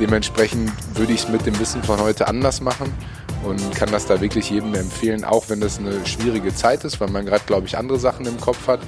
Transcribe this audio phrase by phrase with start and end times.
[0.00, 2.92] Dementsprechend würde ich es mit dem Wissen von heute anders machen
[3.44, 7.08] und kann das da wirklich jedem empfehlen, auch wenn das eine schwierige Zeit ist, weil
[7.08, 8.80] man gerade, glaube ich, andere Sachen im Kopf hat.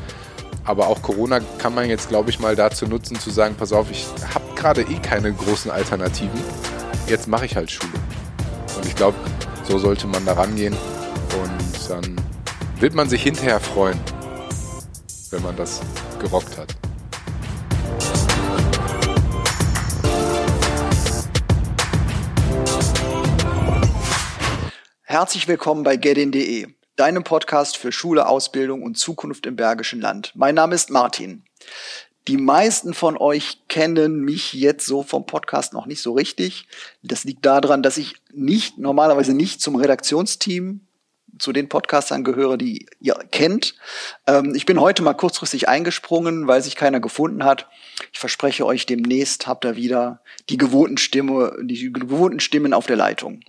[0.65, 3.91] Aber auch Corona kann man jetzt, glaube ich, mal dazu nutzen, zu sagen, pass auf,
[3.91, 6.41] ich habe gerade eh keine großen Alternativen.
[7.09, 7.93] Jetzt mache ich halt Schule.
[8.77, 9.17] Und ich glaube,
[9.67, 10.75] so sollte man da rangehen.
[11.43, 12.17] Und dann
[12.79, 13.99] wird man sich hinterher freuen,
[15.31, 15.81] wenn man das
[16.21, 16.80] gerockt hat.
[25.11, 30.31] Herzlich willkommen bei getin.de, deinem Podcast für Schule, Ausbildung und Zukunft im Bergischen Land.
[30.37, 31.43] Mein Name ist Martin.
[32.29, 36.69] Die meisten von euch kennen mich jetzt so vom Podcast noch nicht so richtig.
[37.03, 40.87] Das liegt daran, dass ich nicht, normalerweise nicht zum Redaktionsteam
[41.41, 43.75] zu den Podcastern gehöre, die ihr kennt.
[44.29, 47.67] Ähm, ich bin heute mal kurzfristig eingesprungen, weil sich keiner gefunden hat.
[48.13, 52.97] Ich verspreche euch, demnächst habt ihr wieder die gewohnten Stimme, die gewohnten Stimmen auf der
[52.97, 53.41] Leitung.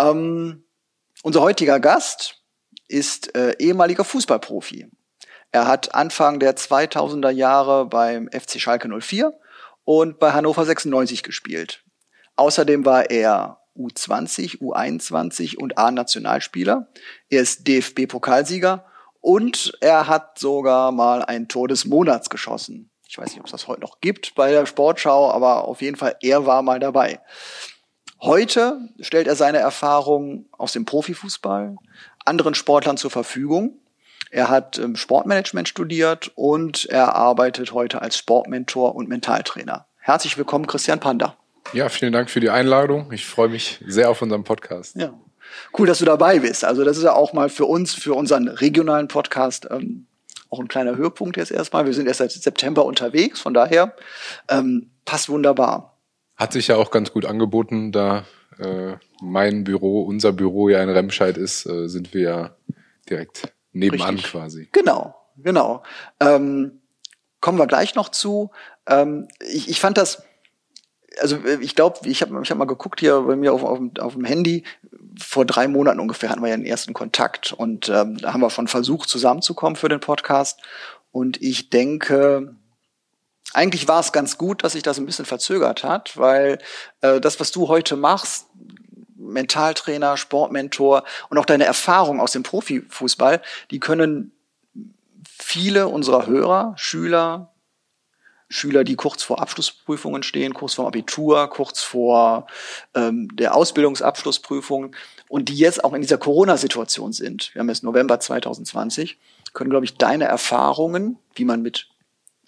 [0.00, 0.64] Ähm,
[1.22, 2.42] unser heutiger Gast
[2.88, 4.88] ist äh, ehemaliger Fußballprofi.
[5.52, 9.32] Er hat Anfang der 2000er Jahre beim FC Schalke 04
[9.84, 11.84] und bei Hannover 96 gespielt.
[12.36, 16.88] Außerdem war er U20, U21 und A-Nationalspieler.
[17.28, 18.84] Er ist DFB-Pokalsieger
[19.20, 22.90] und er hat sogar mal ein Tor des Monats geschossen.
[23.08, 25.96] Ich weiß nicht, ob es das heute noch gibt bei der Sportschau, aber auf jeden
[25.96, 27.20] Fall, er war mal dabei.
[28.22, 31.76] Heute stellt er seine Erfahrungen aus dem Profifußball
[32.26, 33.78] anderen Sportlern zur Verfügung.
[34.30, 39.86] Er hat ähm, Sportmanagement studiert und er arbeitet heute als Sportmentor und Mentaltrainer.
[39.98, 41.34] Herzlich willkommen, Christian Panda.
[41.72, 43.10] Ja, vielen Dank für die Einladung.
[43.10, 44.96] Ich freue mich sehr auf unseren Podcast.
[44.96, 45.14] Ja.
[45.76, 46.62] Cool, dass du dabei bist.
[46.62, 50.06] Also das ist ja auch mal für uns, für unseren regionalen Podcast ähm,
[50.50, 51.86] auch ein kleiner Höhepunkt jetzt erstmal.
[51.86, 53.94] Wir sind erst seit September unterwegs, von daher
[54.48, 55.89] ähm, passt wunderbar.
[56.40, 58.24] Hat sich ja auch ganz gut angeboten, da
[58.58, 62.56] äh, mein Büro, unser Büro ja in Remscheid ist, äh, sind wir ja
[63.10, 64.32] direkt nebenan Richtig.
[64.32, 64.68] quasi.
[64.72, 65.82] Genau, genau.
[66.18, 66.80] Ähm,
[67.42, 68.52] kommen wir gleich noch zu.
[68.86, 70.22] Ähm, ich, ich fand das,
[71.20, 74.14] also ich glaube, ich habe ich hab mal geguckt hier bei mir auf, auf, auf
[74.14, 74.64] dem Handy,
[75.18, 78.48] vor drei Monaten ungefähr hatten wir ja den ersten Kontakt und ähm, da haben wir
[78.48, 80.58] von versucht zusammenzukommen für den Podcast.
[81.12, 82.54] Und ich denke,
[83.52, 86.58] eigentlich war es ganz gut, dass sich das ein bisschen verzögert hat, weil
[87.00, 88.46] äh, das, was du heute machst,
[89.16, 94.32] Mentaltrainer, Sportmentor und auch deine Erfahrung aus dem Profifußball, die können
[95.24, 97.52] viele unserer Hörer, Schüler,
[98.48, 102.46] Schüler, die kurz vor Abschlussprüfungen stehen, kurz vor Abitur, kurz vor
[102.94, 104.96] ähm, der Ausbildungsabschlussprüfung
[105.28, 107.54] und die jetzt auch in dieser Corona-Situation sind.
[107.54, 109.18] Wir haben jetzt November 2020,
[109.52, 111.89] können, glaube ich, deine Erfahrungen, wie man mit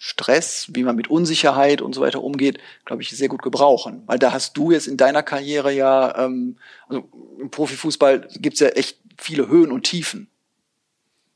[0.05, 4.03] Stress, wie man mit Unsicherheit und so weiter umgeht, glaube ich, sehr gut gebrauchen.
[4.05, 6.57] Weil da hast du jetzt in deiner Karriere ja, ähm,
[6.89, 7.07] also
[7.39, 10.27] im Profifußball gibt's ja echt viele Höhen und Tiefen.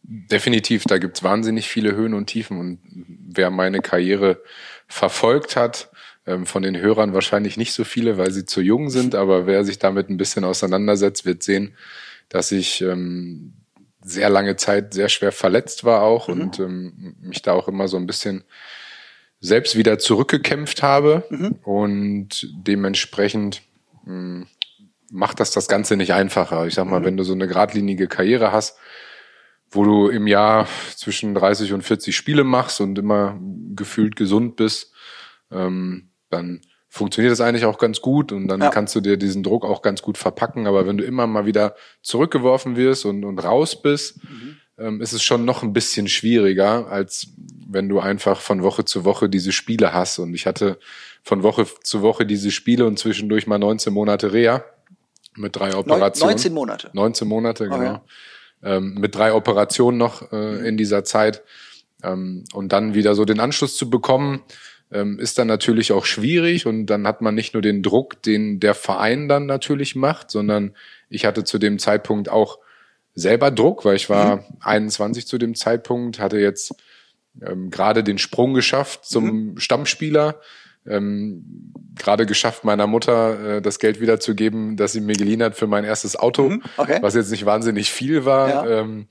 [0.04, 2.60] Definitiv, da gibt's wahnsinnig viele Höhen und Tiefen.
[2.60, 4.44] Und wer meine Karriere
[4.86, 5.90] verfolgt hat,
[6.26, 9.64] ähm, von den Hörern wahrscheinlich nicht so viele, weil sie zu jung sind, aber wer
[9.64, 11.74] sich damit ein bisschen auseinandersetzt, wird sehen,
[12.28, 13.54] dass ich ähm,
[14.08, 16.42] sehr lange Zeit sehr schwer verletzt war auch mhm.
[16.42, 18.44] und ähm, mich da auch immer so ein bisschen
[19.40, 21.56] selbst wieder zurückgekämpft habe mhm.
[21.64, 23.62] und dementsprechend
[24.06, 24.48] mh, hm,
[25.10, 26.68] macht das das Ganze nicht einfacher.
[26.68, 27.06] Ich sag mal, mhm.
[27.06, 28.78] wenn du so eine geradlinige Karriere hast,
[29.70, 33.40] wo du im Jahr zwischen 30 und 40 Spiele machst und immer
[33.76, 34.94] gefühlt gesund bist,
[35.52, 38.70] ähm, dann funktioniert das eigentlich auch ganz gut und dann ja.
[38.70, 40.68] kannst du dir diesen Druck auch ganz gut verpacken.
[40.68, 44.58] Aber wenn du immer mal wieder zurückgeworfen wirst und, und raus bist, mhm.
[44.78, 47.28] ähm, ist es schon noch ein bisschen schwieriger, als
[47.70, 50.20] wenn du einfach von Woche zu Woche diese Spiele hast.
[50.20, 50.80] Und ich hatte
[51.24, 54.64] von Woche zu Woche diese Spiele und zwischendurch mal 19 Monate Reha
[55.36, 56.32] mit drei Operationen.
[56.32, 56.90] 19 Monate.
[56.94, 57.96] 19 Monate, genau.
[57.96, 58.00] Okay.
[58.64, 60.66] Ähm, mit drei Operationen noch äh, mhm.
[60.66, 61.44] in dieser Zeit.
[62.02, 64.42] Ähm, und dann wieder so den Anschluss zu bekommen,
[64.92, 68.60] ähm, ist dann natürlich auch schwierig und dann hat man nicht nur den Druck, den
[68.60, 70.76] der Verein dann natürlich macht, sondern
[71.10, 72.60] ich hatte zu dem Zeitpunkt auch
[73.14, 74.44] selber Druck, weil ich war mhm.
[74.62, 76.76] 21 zu dem Zeitpunkt, hatte jetzt
[77.42, 79.60] ähm, gerade den Sprung geschafft zum mhm.
[79.60, 80.40] Stammspieler,
[80.86, 85.68] ähm, gerade geschafft, meiner Mutter äh, das Geld wiederzugeben, das sie mir geliehen hat für
[85.68, 86.64] mein erstes Auto, mhm.
[86.78, 87.00] okay.
[87.02, 88.80] was jetzt nicht wahnsinnig viel war, ja.
[88.80, 89.08] ähm,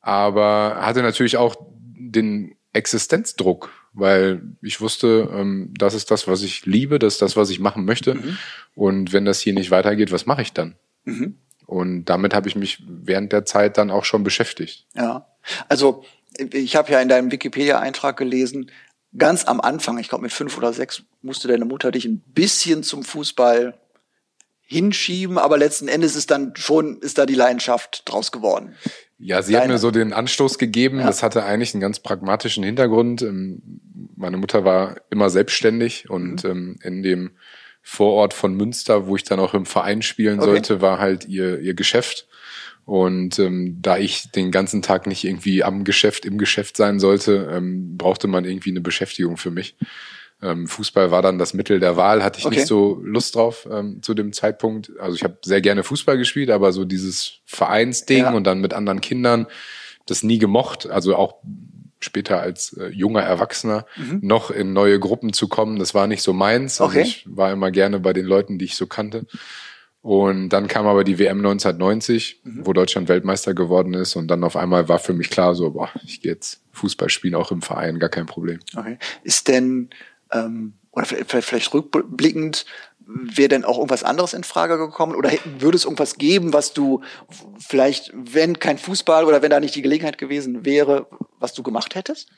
[0.00, 1.54] aber hatte natürlich auch
[1.94, 7.36] den Existenzdruck, weil ich wusste, ähm, das ist das, was ich liebe, das ist das,
[7.36, 8.14] was ich machen möchte.
[8.14, 8.38] Mhm.
[8.74, 10.76] Und wenn das hier nicht weitergeht, was mache ich dann?
[11.04, 11.36] Mhm.
[11.66, 14.86] Und damit habe ich mich während der Zeit dann auch schon beschäftigt.
[14.94, 15.26] Ja,
[15.68, 16.04] also
[16.52, 18.70] ich habe ja in deinem Wikipedia-Eintrag gelesen,
[19.16, 22.82] ganz am Anfang, ich glaube mit fünf oder sechs, musste deine Mutter dich ein bisschen
[22.82, 23.78] zum Fußball
[24.62, 28.74] hinschieben, aber letzten Endes ist dann schon, ist da die Leidenschaft draus geworden.
[29.24, 29.64] Ja, sie Deine.
[29.64, 30.98] hat mir so den Anstoß gegeben.
[30.98, 31.06] Ja.
[31.06, 33.22] Das hatte eigentlich einen ganz pragmatischen Hintergrund.
[33.22, 33.62] Ähm,
[34.16, 36.50] meine Mutter war immer selbstständig und mhm.
[36.50, 37.30] ähm, in dem
[37.82, 40.50] Vorort von Münster, wo ich dann auch im Verein spielen okay.
[40.50, 42.26] sollte, war halt ihr, ihr Geschäft.
[42.84, 47.48] Und ähm, da ich den ganzen Tag nicht irgendwie am Geschäft, im Geschäft sein sollte,
[47.52, 49.76] ähm, brauchte man irgendwie eine Beschäftigung für mich.
[50.42, 52.56] Ähm, Fußball war dann das Mittel der Wahl, hatte ich okay.
[52.56, 54.92] nicht so Lust drauf ähm, zu dem Zeitpunkt.
[54.98, 58.32] Also ich habe sehr gerne Fußball gespielt, aber so dieses Vereinsding ja.
[58.32, 59.46] und dann mit anderen Kindern,
[60.06, 60.90] das nie gemocht.
[60.90, 61.36] Also auch
[62.00, 64.18] später als äh, junger Erwachsener mhm.
[64.22, 66.80] noch in neue Gruppen zu kommen, das war nicht so meins.
[66.80, 67.02] Also okay.
[67.02, 69.26] ich war immer gerne bei den Leuten, die ich so kannte.
[70.02, 72.66] Und dann kam aber die WM 1990, mhm.
[72.66, 74.16] wo Deutschland Weltmeister geworden ist.
[74.16, 77.36] Und dann auf einmal war für mich klar, so, boah, ich gehe jetzt Fußball spielen,
[77.36, 78.58] auch im Verein, gar kein Problem.
[78.76, 78.98] Okay.
[79.22, 79.90] Ist denn,
[80.32, 82.66] ähm, oder vielleicht, vielleicht rückblickend,
[83.06, 85.14] wäre denn auch irgendwas anderes in Frage gekommen?
[85.14, 87.02] Oder würde es irgendwas geben, was du
[87.58, 91.06] vielleicht, wenn kein Fußball oder wenn da nicht die Gelegenheit gewesen wäre,
[91.38, 92.28] was du gemacht hättest?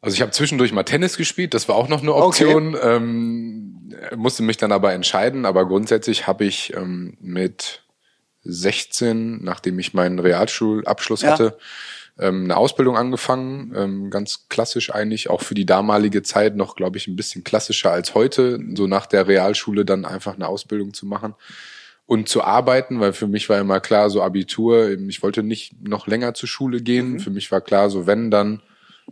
[0.00, 2.74] Also ich habe zwischendurch mal Tennis gespielt, das war auch noch eine Option.
[2.74, 2.96] Okay.
[2.96, 5.46] Ähm, musste mich dann aber entscheiden.
[5.46, 7.82] Aber grundsätzlich habe ich ähm, mit
[8.42, 11.32] 16, nachdem ich meinen Realschulabschluss ja.
[11.32, 11.58] hatte,
[12.18, 13.72] ähm, eine Ausbildung angefangen.
[13.76, 17.90] Ähm, ganz klassisch eigentlich, auch für die damalige Zeit noch, glaube ich, ein bisschen klassischer
[17.90, 18.58] als heute.
[18.74, 21.34] So nach der Realschule dann einfach eine Ausbildung zu machen
[22.06, 26.06] und zu arbeiten, weil für mich war immer klar, so Abitur, ich wollte nicht noch
[26.06, 27.14] länger zur Schule gehen.
[27.14, 27.20] Mhm.
[27.20, 28.62] Für mich war klar, so wenn dann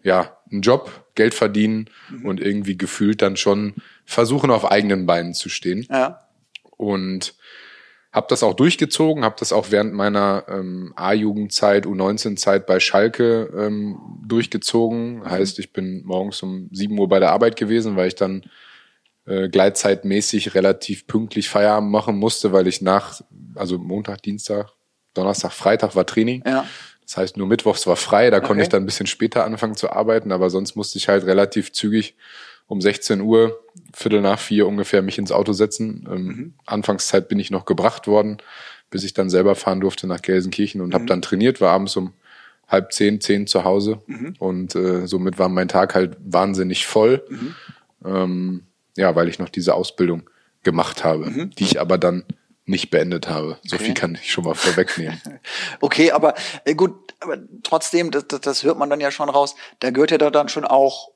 [0.02, 2.26] ja, einen Job, Geld verdienen mhm.
[2.26, 3.74] und irgendwie gefühlt dann schon
[4.04, 5.86] versuchen, auf eigenen Beinen zu stehen.
[5.90, 6.26] Ja.
[6.76, 7.34] Und
[8.14, 13.99] habe das auch durchgezogen, habe das auch während meiner ähm, A-Jugendzeit, U19-Zeit bei Schalke ähm,
[14.25, 15.16] durchgezogen.
[15.16, 15.31] Mhm.
[15.31, 18.44] Heißt, ich bin morgens um 7 Uhr bei der Arbeit gewesen, weil ich dann
[19.26, 23.20] äh, gleitzeitmäßig relativ pünktlich Feierabend machen musste, weil ich nach,
[23.56, 24.70] also Montag, Dienstag,
[25.12, 26.44] Donnerstag, Freitag war Training.
[26.46, 26.69] Ja.
[27.02, 28.46] Das heißt, nur Mittwochs war frei, da okay.
[28.46, 31.72] konnte ich dann ein bisschen später anfangen zu arbeiten, aber sonst musste ich halt relativ
[31.72, 32.14] zügig
[32.66, 33.61] um 16 Uhr,
[33.93, 36.08] Viertel nach vier ungefähr, mich ins Auto setzen.
[36.11, 36.55] Ähm, mhm.
[36.66, 38.38] Anfangszeit bin ich noch gebracht worden,
[38.90, 40.94] bis ich dann selber fahren durfte nach Gelsenkirchen und mhm.
[40.94, 42.12] habe dann trainiert, war abends um
[42.69, 44.34] halb zehn, zehn zu Hause mhm.
[44.38, 47.25] und äh, somit war mein Tag halt wahnsinnig voll.
[47.28, 47.55] Mhm.
[48.05, 48.62] Ähm,
[48.96, 50.28] ja, weil ich noch diese Ausbildung
[50.62, 51.50] gemacht habe, mhm.
[51.50, 52.25] die ich aber dann
[52.67, 53.58] nicht beendet habe.
[53.64, 53.87] So okay.
[53.87, 55.20] viel kann ich schon mal vorwegnehmen.
[55.81, 56.34] okay, aber
[56.64, 60.10] äh, gut, aber trotzdem, das, das, das hört man dann ja schon raus, da gehört
[60.10, 61.10] ja da dann schon auch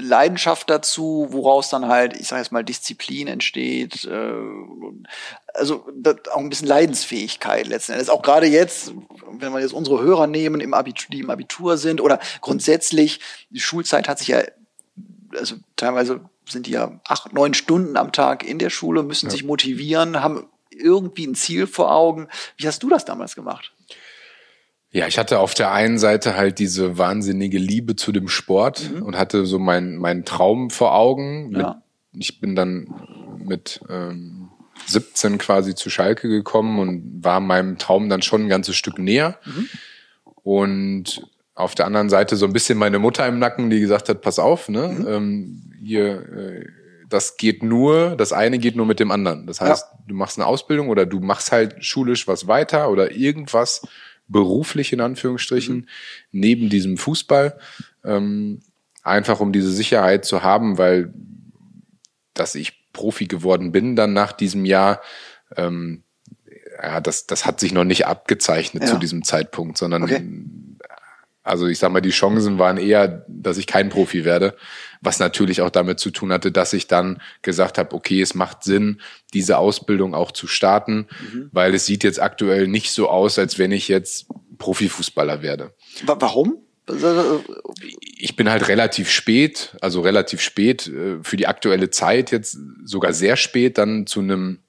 [0.00, 4.32] Leidenschaft dazu, woraus dann halt, ich sage jetzt mal, Disziplin entsteht, äh,
[5.54, 5.86] also
[6.32, 8.10] auch ein bisschen Leidensfähigkeit letzten Endes.
[8.10, 8.92] Auch gerade jetzt,
[9.30, 13.20] wenn wir jetzt unsere Hörer nehmen, im Abitur, die im Abitur sind oder grundsätzlich,
[13.50, 14.42] die Schulzeit hat sich ja,
[15.36, 19.30] also teilweise sind die ja acht, neun Stunden am Tag in der Schule, müssen ja.
[19.32, 22.28] sich motivieren, haben irgendwie ein Ziel vor Augen.
[22.56, 23.72] Wie hast du das damals gemacht?
[24.96, 29.02] Ja, ich hatte auf der einen Seite halt diese wahnsinnige Liebe zu dem Sport mhm.
[29.02, 31.52] und hatte so meinen mein Traum vor Augen.
[31.54, 31.82] Ja.
[32.12, 32.88] Mit, ich bin dann
[33.44, 34.48] mit ähm,
[34.86, 39.38] 17 quasi zu Schalke gekommen und war meinem Traum dann schon ein ganzes Stück näher.
[39.44, 39.68] Mhm.
[40.42, 44.22] Und auf der anderen Seite so ein bisschen meine Mutter im Nacken, die gesagt hat,
[44.22, 45.06] pass auf, ne, mhm.
[45.06, 46.66] ähm, hier, äh,
[47.10, 49.46] das geht nur, das eine geht nur mit dem anderen.
[49.46, 49.98] Das heißt, ja.
[50.08, 53.82] du machst eine Ausbildung oder du machst halt schulisch was weiter oder irgendwas
[54.28, 55.86] beruflich in Anführungsstrichen mhm.
[56.32, 57.58] neben diesem Fußball,
[58.04, 58.60] ähm,
[59.02, 61.12] einfach um diese Sicherheit zu haben, weil
[62.34, 65.00] dass ich Profi geworden bin dann nach diesem Jahr,
[65.56, 66.02] ähm,
[66.82, 68.88] ja, das, das hat sich noch nicht abgezeichnet ja.
[68.88, 70.22] zu diesem Zeitpunkt, sondern okay.
[71.42, 74.56] Also ich sag mal, die Chancen waren eher, dass ich kein Profi werde,
[75.06, 78.64] was natürlich auch damit zu tun hatte, dass ich dann gesagt habe, okay, es macht
[78.64, 79.00] Sinn,
[79.32, 81.48] diese Ausbildung auch zu starten, mhm.
[81.52, 84.26] weil es sieht jetzt aktuell nicht so aus, als wenn ich jetzt
[84.58, 85.72] Profifußballer werde.
[86.04, 86.58] Warum?
[88.16, 93.12] Ich bin halt relativ spät, also relativ spät äh, für die aktuelle Zeit jetzt sogar
[93.12, 94.60] sehr spät dann zu einem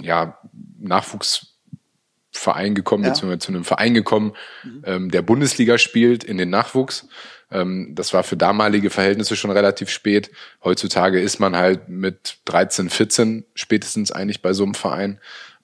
[0.00, 0.38] ja,
[0.78, 1.54] Nachwuchs
[2.30, 3.10] Verein gekommen, ja.
[3.10, 4.32] beziehungsweise zu einem Verein gekommen,
[4.64, 4.82] mhm.
[4.84, 7.08] ähm, der Bundesliga spielt in den Nachwuchs.
[7.54, 10.30] Ähm, das war für damalige Verhältnisse schon relativ spät.
[10.62, 15.20] Heutzutage ist man halt mit 13, 14 spätestens eigentlich bei so einem Verein.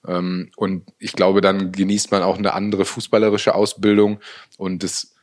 [0.07, 4.19] Ähm, und ich glaube, dann genießt man auch eine andere fußballerische Ausbildung
[4.57, 5.15] und es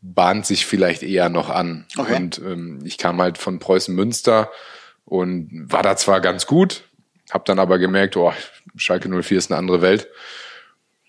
[0.00, 1.84] bahnt sich vielleicht eher noch an.
[1.96, 2.16] Okay.
[2.16, 4.50] Und ähm, ich kam halt von Preußen Münster
[5.04, 6.84] und war da zwar ganz gut,
[7.30, 8.32] habe dann aber gemerkt, oh,
[8.76, 10.08] Schalke 04 ist eine andere Welt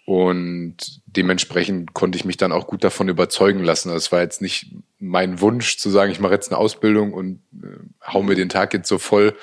[0.07, 3.89] Und dementsprechend konnte ich mich dann auch gut davon überzeugen lassen.
[3.89, 7.41] Also es war jetzt nicht mein Wunsch zu sagen, ich mache jetzt eine Ausbildung und
[7.61, 7.67] äh,
[8.07, 9.35] hau mir den Tag jetzt so voll,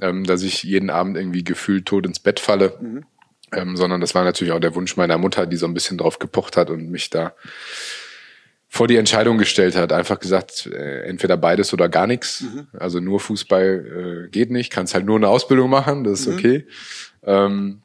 [0.00, 2.78] ähm, dass ich jeden Abend irgendwie gefühlt tot ins Bett falle.
[2.80, 3.04] Mhm.
[3.50, 6.20] Ähm, sondern das war natürlich auch der Wunsch meiner Mutter, die so ein bisschen drauf
[6.20, 7.34] gepocht hat und mich da
[8.68, 9.92] vor die Entscheidung gestellt hat.
[9.92, 12.42] Einfach gesagt, äh, entweder beides oder gar nichts.
[12.42, 12.68] Mhm.
[12.78, 16.34] Also nur Fußball äh, geht nicht, kannst halt nur eine Ausbildung machen, das ist mhm.
[16.34, 16.66] okay.
[17.24, 17.82] Ähm,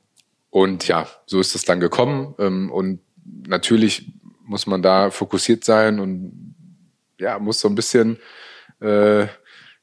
[0.52, 2.36] und ja, so ist es dann gekommen.
[2.38, 3.00] Ähm, und
[3.48, 4.12] natürlich
[4.46, 6.56] muss man da fokussiert sein und
[7.18, 8.20] ja, muss so ein bisschen
[8.82, 9.26] äh,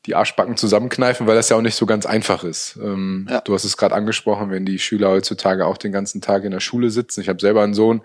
[0.07, 2.79] die Arschbacken zusammenkneifen, weil das ja auch nicht so ganz einfach ist.
[2.83, 3.41] Ähm, ja.
[3.41, 6.61] Du hast es gerade angesprochen, wenn die Schüler heutzutage auch den ganzen Tag in der
[6.61, 7.23] Schule sitzen.
[7.23, 8.03] Ich habe selber einen Sohn,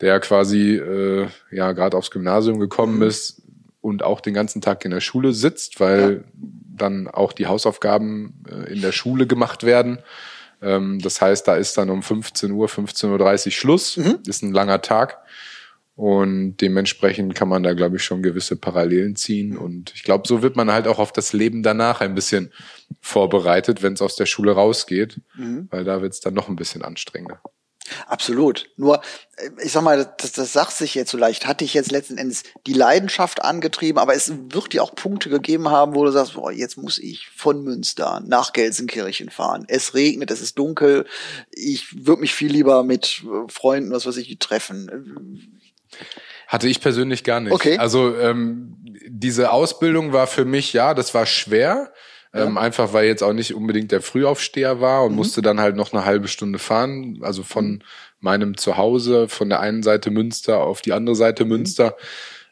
[0.00, 3.02] der quasi äh, ja gerade aufs Gymnasium gekommen mhm.
[3.02, 3.42] ist
[3.80, 6.48] und auch den ganzen Tag in der Schule sitzt, weil ja.
[6.76, 9.98] dann auch die Hausaufgaben äh, in der Schule gemacht werden.
[10.62, 13.96] Ähm, das heißt, da ist dann um 15 Uhr, 15.30 Uhr Schluss.
[13.96, 14.18] Mhm.
[14.26, 15.18] Ist ein langer Tag.
[16.00, 19.56] Und dementsprechend kann man da, glaube ich, schon gewisse Parallelen ziehen.
[19.56, 22.52] Und ich glaube, so wird man halt auch auf das Leben danach ein bisschen
[23.00, 25.68] vorbereitet, wenn es aus der Schule rausgeht, mhm.
[25.70, 27.42] weil da wird es dann noch ein bisschen anstrengender.
[28.06, 28.70] Absolut.
[28.76, 29.00] Nur,
[29.36, 31.46] äh, ich sag mal, das, das sagt sich jetzt so leicht.
[31.46, 35.68] Hatte ich jetzt letzten Endes die Leidenschaft angetrieben, aber es wird dir auch Punkte gegeben
[35.70, 39.64] haben, wo du sagst, boah, jetzt muss ich von Münster nach Gelsenkirchen fahren.
[39.68, 41.06] Es regnet, es ist dunkel.
[41.50, 45.60] Ich würde mich viel lieber mit äh, Freunden, was weiß ich, treffen
[46.50, 47.52] hatte ich persönlich gar nicht.
[47.52, 47.78] Okay.
[47.78, 51.92] Also ähm, diese Ausbildung war für mich, ja, das war schwer.
[52.32, 52.44] Ja.
[52.44, 55.16] Ähm, einfach weil jetzt auch nicht unbedingt der Frühaufsteher war und mhm.
[55.16, 57.18] musste dann halt noch eine halbe Stunde fahren.
[57.22, 57.82] Also von mhm.
[58.20, 61.50] meinem Zuhause, von der einen Seite Münster auf die andere Seite mhm.
[61.50, 61.96] Münster.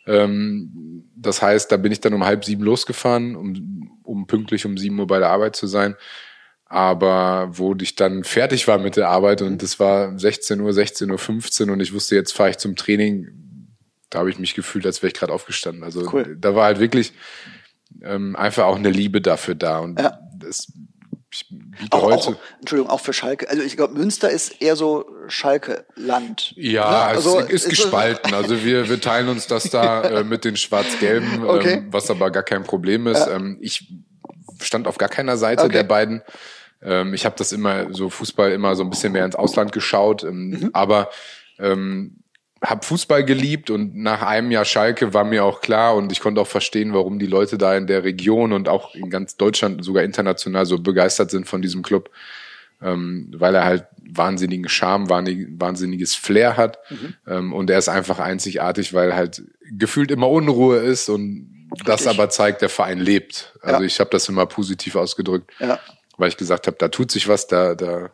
[0.06, 4.76] Ähm, das heißt, da bin ich dann um halb sieben losgefahren, um, um pünktlich um
[4.76, 5.94] sieben Uhr bei der Arbeit zu sein.
[6.66, 11.10] Aber wo ich dann fertig war mit der Arbeit und es war 16 Uhr, 16
[11.10, 13.28] Uhr 15 und ich wusste, jetzt fahre ich zum Training,
[14.10, 15.82] da habe ich mich gefühlt, als wäre ich gerade aufgestanden.
[15.82, 16.36] Also cool.
[16.38, 17.12] da war halt wirklich
[18.02, 19.78] ähm, einfach auch eine Liebe dafür da.
[19.78, 20.18] Und ja.
[20.38, 20.68] das
[21.30, 22.28] ich biete auch, heute.
[22.30, 23.48] Auch, Entschuldigung, auch für Schalke.
[23.50, 26.54] Also ich glaube, Münster ist eher so Schalke-Land.
[26.56, 26.96] Ja, ne?
[26.96, 28.32] also, es ist, ist gespalten.
[28.32, 31.74] Also wir, wir teilen uns das da äh, mit den Schwarz-Gelben, okay.
[31.74, 33.26] ähm, was aber gar kein Problem ist.
[33.26, 33.36] Ja.
[33.36, 33.92] Ähm, ich
[34.60, 35.72] stand auf gar keiner Seite okay.
[35.72, 36.22] der beiden.
[36.80, 40.24] Ähm, ich habe das immer so Fußball immer so ein bisschen mehr ins Ausland geschaut,
[40.24, 40.70] ähm, mhm.
[40.72, 41.10] aber
[41.58, 42.20] ähm,
[42.62, 46.40] habe Fußball geliebt und nach einem Jahr Schalke war mir auch klar und ich konnte
[46.40, 50.02] auch verstehen, warum die Leute da in der Region und auch in ganz Deutschland, sogar
[50.02, 52.10] international so begeistert sind von diesem Club,
[52.82, 57.14] ähm, weil er halt wahnsinnigen Charme, wahnsinniges Flair hat mhm.
[57.26, 61.86] ähm, und er ist einfach einzigartig, weil halt gefühlt immer Unruhe ist und Richtig.
[61.86, 63.54] das aber zeigt, der Verein lebt.
[63.62, 63.86] Also ja.
[63.86, 65.52] ich habe das immer positiv ausgedrückt.
[65.60, 65.78] Ja
[66.18, 68.10] weil ich gesagt habe, da tut sich was, da, da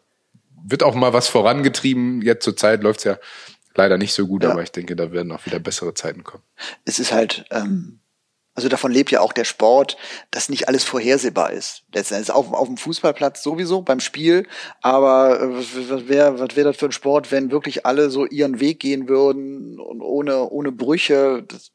[0.63, 2.23] wird auch mal was vorangetrieben.
[2.23, 3.19] Jetzt zur Zeit läuft's ja
[3.75, 4.51] leider nicht so gut, ja.
[4.51, 6.43] aber ich denke, da werden auch wieder bessere Zeiten kommen.
[6.85, 8.01] Es ist halt, ähm,
[8.55, 9.97] also davon lebt ja auch der Sport,
[10.31, 11.83] dass nicht alles vorhersehbar ist.
[11.93, 14.47] Letztendlich auf, auf dem Fußballplatz sowieso, beim Spiel,
[14.81, 18.61] aber äh, was wäre was wär das für ein Sport, wenn wirklich alle so ihren
[18.61, 21.43] Weg gehen würden und ohne, ohne Brüche.
[21.43, 21.73] Das,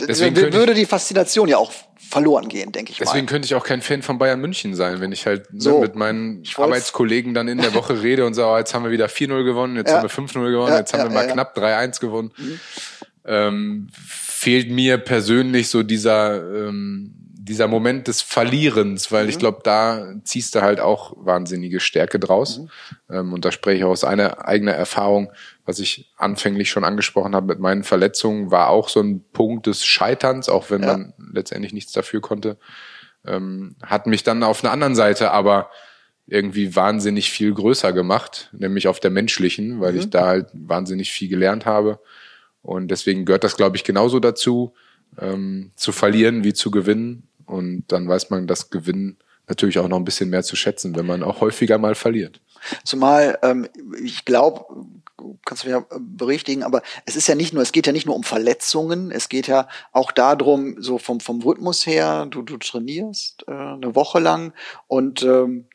[0.00, 3.12] Deswegen würde die Faszination ja auch verloren gehen, denke ich Deswegen mal.
[3.12, 5.80] Deswegen könnte ich auch kein Fan von Bayern München sein, wenn ich halt ne, so,
[5.80, 9.06] mit meinen Arbeitskollegen dann in der Woche rede und sage, oh, jetzt haben wir wieder
[9.06, 9.98] 4-0 gewonnen, jetzt ja.
[9.98, 12.32] haben wir 5-0 gewonnen, ja, jetzt haben ja, wir mal knapp 3-1 gewonnen.
[12.36, 12.60] Mhm.
[13.26, 17.19] Ähm, fehlt mir persönlich so dieser ähm,
[17.50, 19.30] dieser Moment des Verlierens, weil mhm.
[19.30, 22.58] ich glaube, da ziehst du halt auch wahnsinnige Stärke draus.
[22.58, 22.68] Mhm.
[23.10, 25.32] Ähm, und da spreche ich aus einer eigener Erfahrung,
[25.66, 29.84] was ich anfänglich schon angesprochen habe mit meinen Verletzungen, war auch so ein Punkt des
[29.84, 30.92] Scheiterns, auch wenn ja.
[30.92, 32.56] man letztendlich nichts dafür konnte.
[33.26, 35.70] Ähm, hat mich dann auf einer anderen Seite aber
[36.26, 39.98] irgendwie wahnsinnig viel größer gemacht, nämlich auf der menschlichen, weil mhm.
[39.98, 41.98] ich da halt wahnsinnig viel gelernt habe.
[42.62, 44.72] Und deswegen gehört das, glaube ich, genauso dazu,
[45.18, 47.28] ähm, zu verlieren wie zu gewinnen.
[47.50, 51.06] Und dann weiß man das Gewinnen natürlich auch noch ein bisschen mehr zu schätzen, wenn
[51.06, 52.40] man auch häufiger mal verliert.
[52.84, 53.68] Zumal ähm,
[54.00, 54.64] ich glaube,
[55.44, 58.14] kannst du mir berichtigen, aber es ist ja nicht nur, es geht ja nicht nur
[58.14, 63.44] um Verletzungen, es geht ja auch darum, so vom, vom Rhythmus her, du, du trainierst
[63.48, 64.52] äh, eine Woche lang
[64.86, 65.66] und ähm,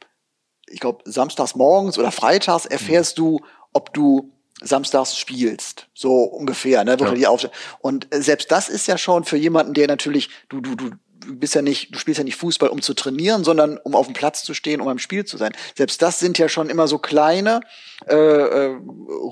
[0.68, 3.22] ich glaube, samstags morgens oder freitags erfährst mhm.
[3.22, 3.40] du,
[3.74, 7.14] ob du samstags spielst, so ungefähr, ne, ja.
[7.14, 7.56] die Aufstellung.
[7.80, 10.92] Und äh, selbst das ist ja schon für jemanden, der natürlich, du, du, du
[11.28, 14.14] bist ja nicht, du spielst ja nicht Fußball, um zu trainieren, sondern um auf dem
[14.14, 15.54] Platz zu stehen, um am Spiel zu sein.
[15.76, 17.62] Selbst das sind ja schon immer so kleine
[18.08, 18.78] äh, äh,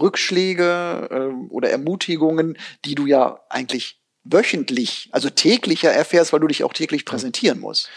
[0.01, 6.63] Rückschläge äh, oder Ermutigungen, die du ja eigentlich wöchentlich, also täglicher erfährst, weil du dich
[6.63, 7.89] auch täglich präsentieren musst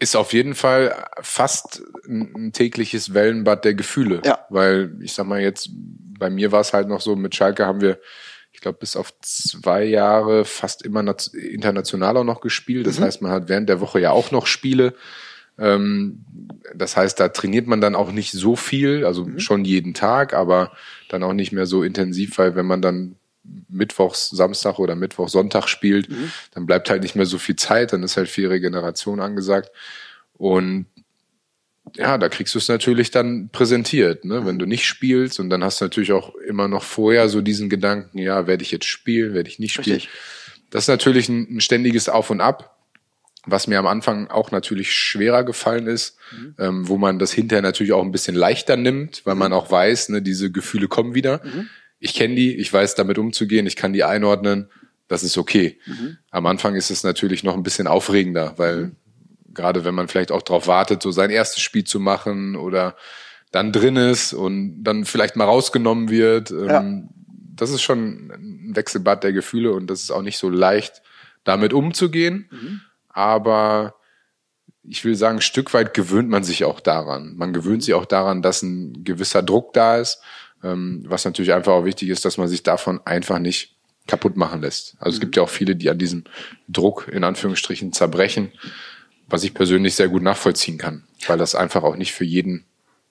[0.00, 4.22] ist auf jeden Fall fast ein, tägliches Wellenbad der Gefühle.
[4.24, 4.46] Ja.
[4.48, 7.80] Weil ich sag mal jetzt bei mir war es halt noch so, mit Schalke haben
[7.80, 7.98] wir,
[8.58, 12.88] ich glaube, bis auf zwei Jahre fast immer international auch noch gespielt.
[12.88, 13.04] Das mhm.
[13.04, 14.94] heißt, man hat während der Woche ja auch noch Spiele.
[15.60, 16.24] Ähm,
[16.74, 19.38] das heißt, da trainiert man dann auch nicht so viel, also mhm.
[19.38, 20.72] schon jeden Tag, aber
[21.08, 23.14] dann auch nicht mehr so intensiv, weil wenn man dann
[23.68, 26.32] Mittwochs, Samstag oder Mittwoch, Sonntag spielt, mhm.
[26.52, 29.70] dann bleibt halt nicht mehr so viel Zeit, dann ist halt viel Regeneration angesagt.
[30.32, 30.86] Und
[31.96, 34.44] ja, da kriegst du es natürlich dann präsentiert, ne?
[34.46, 37.68] wenn du nicht spielst und dann hast du natürlich auch immer noch vorher so diesen
[37.68, 39.96] Gedanken, ja, werde ich jetzt spielen, werde ich nicht spielen.
[39.96, 40.10] Richtig.
[40.70, 42.76] Das ist natürlich ein, ein, ständiges Auf und Ab,
[43.46, 46.54] was mir am Anfang auch natürlich schwerer gefallen ist, mhm.
[46.58, 49.40] ähm, wo man das hinterher natürlich auch ein bisschen leichter nimmt, weil mhm.
[49.40, 51.40] man auch weiß, ne, diese Gefühle kommen wieder.
[51.44, 51.68] Mhm.
[52.00, 54.68] Ich kenne die, ich weiß damit umzugehen, ich kann die einordnen,
[55.08, 55.78] das ist okay.
[55.86, 56.18] Mhm.
[56.30, 58.96] Am Anfang ist es natürlich noch ein bisschen aufregender, weil mhm
[59.58, 62.96] gerade wenn man vielleicht auch darauf wartet, so sein erstes Spiel zu machen oder
[63.50, 66.50] dann drin ist und dann vielleicht mal rausgenommen wird.
[66.50, 66.80] Ja.
[66.80, 67.08] Ähm,
[67.56, 71.02] das ist schon ein Wechselbad der Gefühle und das ist auch nicht so leicht,
[71.42, 72.48] damit umzugehen.
[72.52, 72.80] Mhm.
[73.08, 73.96] Aber
[74.84, 77.34] ich will sagen, ein Stück weit gewöhnt man sich auch daran.
[77.36, 80.20] Man gewöhnt sich auch daran, dass ein gewisser Druck da ist.
[80.62, 84.60] Ähm, was natürlich einfach auch wichtig ist, dass man sich davon einfach nicht kaputt machen
[84.60, 84.94] lässt.
[85.00, 85.14] Also mhm.
[85.14, 86.24] es gibt ja auch viele, die an diesem
[86.68, 88.52] Druck in Anführungsstrichen zerbrechen
[89.28, 92.64] was ich persönlich sehr gut nachvollziehen kann, weil das einfach auch nicht für jeden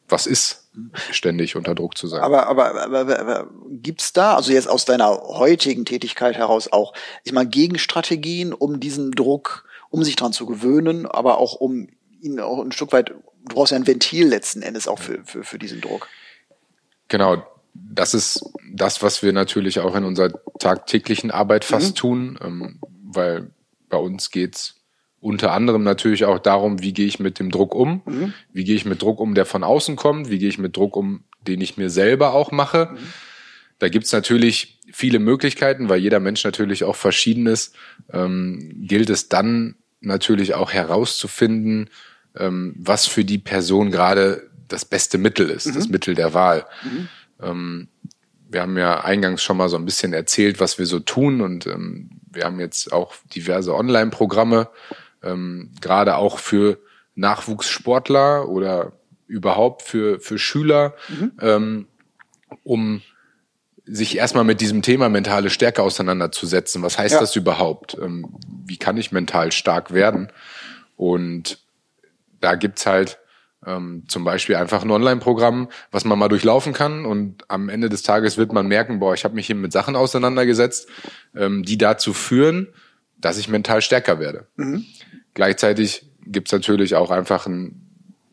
[0.10, 0.70] was ist,
[1.12, 2.22] ständig unter Druck zu sein.
[2.22, 6.94] Aber, aber, aber, aber, gibt's da, also jetzt aus deiner heutigen Tätigkeit heraus auch,
[7.24, 11.90] ich meine, Gegenstrategien, um diesen Druck, um sich dran zu gewöhnen, aber auch um
[12.22, 15.44] ihn auch ein Stück weit, du brauchst ja ein Ventil letzten Endes auch für, für,
[15.44, 16.08] für diesen Druck.
[17.10, 17.44] Genau,
[17.74, 21.96] das ist das, was wir natürlich auch in unserer tagtäglichen Arbeit fast mhm.
[21.96, 23.52] tun, ähm, weil
[23.90, 24.77] bei uns geht's
[25.20, 28.34] unter anderem natürlich auch darum, wie gehe ich mit dem Druck um, mhm.
[28.54, 30.96] wie gehe ich mit Druck um, der von außen kommt, wie gehe ich mit Druck
[30.96, 32.90] um, den ich mir selber auch mache.
[32.94, 32.98] Mhm.
[33.80, 37.76] Da gibt's natürlich viele Möglichkeiten, weil jeder Mensch natürlich auch verschieden ist.
[38.12, 41.90] Ähm, gilt es dann natürlich auch herauszufinden,
[42.38, 45.74] ähm, was für die Person gerade das beste Mittel ist, mhm.
[45.74, 46.66] das Mittel der Wahl.
[46.84, 47.10] Mhm.
[47.42, 47.88] Ähm,
[48.50, 51.68] wir haben ja eingangs schon mal so ein bisschen erzählt, was wir so tun und
[51.68, 54.70] ähm, wir haben jetzt auch diverse Online-Programme,
[55.24, 56.80] ähm, gerade auch für
[57.16, 58.94] Nachwuchssportler oder
[59.28, 61.32] überhaupt für, für Schüler, mhm.
[61.42, 61.88] ähm,
[62.64, 63.02] um
[63.86, 66.84] sich erstmal mit diesem Thema mentale Stärke auseinanderzusetzen.
[66.84, 67.20] Was heißt ja.
[67.20, 67.98] das überhaupt?
[68.02, 70.32] Ähm, wie kann ich mental stark werden?
[70.96, 71.60] Und
[72.42, 73.20] da gibt's halt
[73.66, 78.04] ähm, zum Beispiel einfach ein Online-Programm, was man mal durchlaufen kann und am Ende des
[78.04, 80.88] Tages wird man merken, boah, ich habe mich hier mit Sachen auseinandergesetzt,
[81.36, 82.68] ähm, die dazu führen,
[83.18, 84.48] dass ich mental stärker werde.
[84.58, 84.86] Mhm.
[85.38, 87.80] Gleichzeitig gibt's natürlich auch einfach ein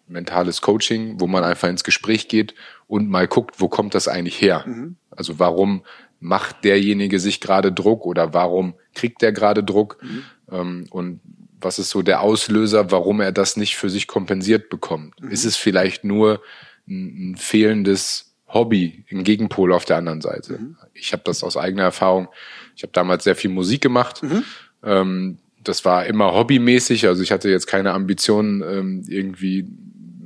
[0.08, 2.54] mentales Coaching, wo man einfach ins Gespräch geht
[2.86, 4.64] und mal guckt, wo kommt das eigentlich her?
[4.66, 4.96] Mhm.
[5.10, 5.84] Also warum
[6.18, 9.98] macht derjenige sich gerade Druck oder warum kriegt der gerade Druck?
[10.02, 10.24] Mhm.
[10.50, 11.20] Ähm, und
[11.60, 15.20] was ist so der Auslöser, warum er das nicht für sich kompensiert bekommt?
[15.20, 15.28] Mhm.
[15.28, 16.40] Ist es vielleicht nur
[16.88, 20.54] ein, ein, fehlendes Hobby im Gegenpol auf der anderen Seite?
[20.54, 20.76] Mhm.
[20.94, 22.28] Ich habe das aus eigener Erfahrung.
[22.74, 24.22] Ich habe damals sehr viel Musik gemacht.
[24.22, 24.44] Mhm.
[24.82, 29.66] Ähm, das war immer hobbymäßig, also ich hatte jetzt keine Ambitionen, ähm, irgendwie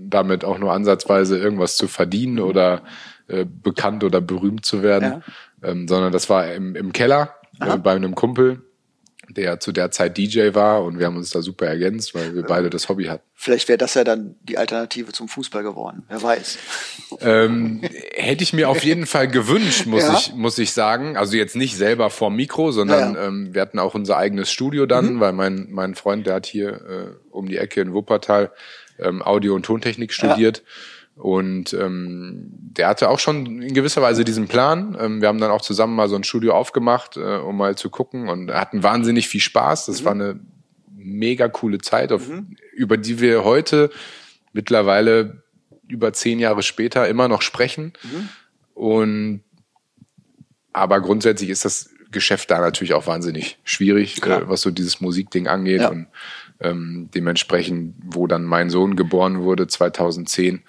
[0.08, 2.42] damit auch nur ansatzweise irgendwas zu verdienen mhm.
[2.42, 2.82] oder
[3.28, 5.22] äh, bekannt oder berühmt zu werden,
[5.62, 5.70] ja.
[5.70, 8.62] ähm, sondern das war im, im Keller äh, bei einem Kumpel,
[9.30, 12.42] der zu der Zeit DJ war und wir haben uns da super ergänzt, weil wir
[12.42, 13.22] beide das Hobby hatten.
[13.34, 16.58] Vielleicht wäre das ja dann die Alternative zum Fußball geworden, wer weiß.
[17.20, 17.82] Ähm,
[18.14, 20.14] hätte ich mir auf jeden Fall gewünscht, muss ja.
[20.14, 21.16] ich muss ich sagen.
[21.16, 23.28] Also jetzt nicht selber vor Mikro, sondern ja, ja.
[23.28, 25.20] Ähm, wir hatten auch unser eigenes Studio dann, mhm.
[25.20, 28.50] weil mein mein Freund, der hat hier äh, um die Ecke in Wuppertal
[28.98, 30.62] ähm, Audio- und Tontechnik studiert.
[31.18, 34.96] Und ähm, der hatte auch schon in gewisser Weise diesen Plan.
[35.00, 37.90] Ähm, wir haben dann auch zusammen mal so ein Studio aufgemacht, äh, um mal zu
[37.90, 39.86] gucken und hatten wahnsinnig viel Spaß.
[39.86, 40.04] Das mhm.
[40.04, 40.40] war eine
[40.94, 42.56] mega coole Zeit, auf, mhm.
[42.72, 43.90] über die wir heute
[44.52, 45.42] mittlerweile
[45.88, 47.94] über zehn Jahre später immer noch sprechen.
[48.04, 48.28] Mhm.
[48.74, 49.40] Und
[50.72, 55.48] aber grundsätzlich ist das Geschäft da natürlich auch wahnsinnig schwierig, äh, was so dieses Musikding
[55.48, 55.80] angeht.
[55.80, 55.88] Ja.
[55.88, 56.06] Und
[56.60, 60.62] ähm, dementsprechend, wo dann mein Sohn geboren wurde, 2010,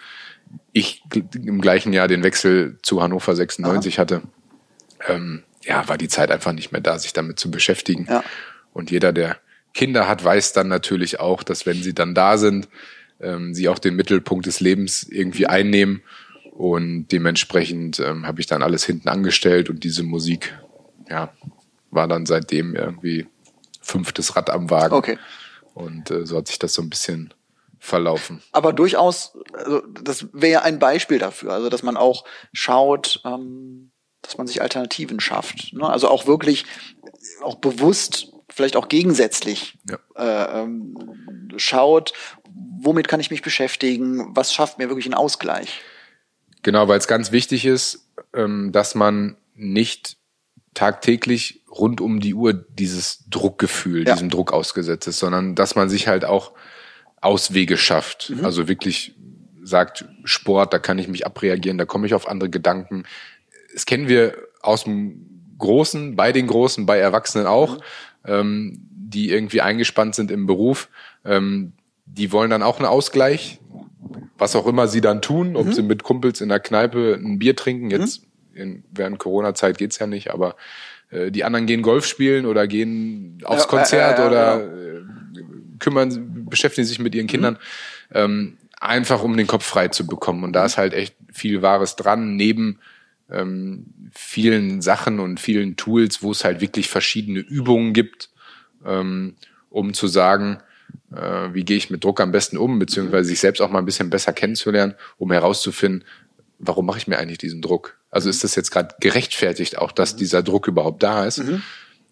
[0.72, 1.04] ich
[1.36, 4.02] im gleichen Jahr den Wechsel zu Hannover 96 Aha.
[4.02, 4.22] hatte,
[5.08, 8.08] ähm, ja, war die Zeit einfach nicht mehr da, sich damit zu beschäftigen.
[8.10, 8.24] Ja.
[8.74, 9.38] Und jeder, der
[9.74, 12.70] Kinder hat, weiß dann natürlich auch, dass wenn sie dann da sind,
[13.20, 15.50] ähm, sie auch den Mittelpunkt des Lebens irgendwie mhm.
[15.50, 16.02] einnehmen.
[16.52, 20.58] Und dementsprechend ähm, habe ich dann alles hinten angestellt und diese Musik,
[21.10, 21.34] ja,
[21.92, 23.28] war dann seitdem irgendwie
[23.82, 24.94] fünftes Rad am Wagen.
[24.94, 25.18] Okay.
[25.74, 27.34] Und äh, so hat sich das so ein bisschen
[27.80, 28.42] verlaufen.
[28.52, 34.38] Aber durchaus, also das wäre ein Beispiel dafür, also dass man auch schaut, ähm, dass
[34.38, 35.74] man sich Alternativen schafft.
[35.74, 35.90] Ne?
[35.90, 36.66] Also auch wirklich,
[37.42, 39.98] auch bewusst, vielleicht auch gegensätzlich ja.
[40.16, 42.14] äh, ähm, schaut,
[42.82, 45.82] womit kann ich mich beschäftigen, was schafft mir wirklich einen Ausgleich.
[46.64, 50.18] Genau, weil es ganz wichtig ist, ähm, dass man nicht
[50.74, 54.14] tagtäglich rund um die Uhr dieses Druckgefühl, ja.
[54.14, 56.54] diesem Druck ausgesetzt ist, sondern dass man sich halt auch
[57.22, 58.32] Auswege schafft.
[58.32, 58.46] Mhm.
[58.46, 59.16] Also wirklich
[59.64, 63.04] sagt, Sport, da kann ich mich abreagieren, da komme ich auf andere Gedanken.
[63.74, 65.26] Das kennen wir aus dem
[65.58, 67.82] Großen, bei den Großen, bei Erwachsenen auch, mhm.
[68.26, 70.90] ähm, die irgendwie eingespannt sind im Beruf.
[71.26, 71.74] Ähm,
[72.06, 73.60] die wollen dann auch einen Ausgleich,
[74.38, 75.74] was auch immer sie dann tun, ob mhm.
[75.74, 77.92] sie mit Kumpels in der Kneipe ein Bier trinken.
[77.92, 78.62] Jetzt mhm.
[78.62, 80.56] in, während Corona-Zeit geht's ja nicht, aber
[81.12, 84.89] äh, die anderen gehen Golf spielen oder gehen aufs ja, Konzert ja, ja, oder äh,
[85.80, 87.30] kümmern, beschäftigen sich mit ihren mhm.
[87.30, 87.58] Kindern,
[88.14, 90.44] ähm, einfach um den Kopf frei zu bekommen.
[90.44, 92.80] Und da ist halt echt viel Wahres dran, neben
[93.30, 98.30] ähm, vielen Sachen und vielen Tools, wo es halt wirklich verschiedene Übungen gibt,
[98.86, 99.36] ähm,
[99.70, 100.60] um zu sagen,
[101.16, 103.86] äh, wie gehe ich mit Druck am besten um, beziehungsweise sich selbst auch mal ein
[103.86, 106.06] bisschen besser kennenzulernen, um herauszufinden,
[106.58, 107.98] warum mache ich mir eigentlich diesen Druck?
[108.12, 110.18] Also ist das jetzt gerade gerechtfertigt, auch dass mhm.
[110.18, 111.40] dieser Druck überhaupt da ist?
[111.40, 111.62] Mhm.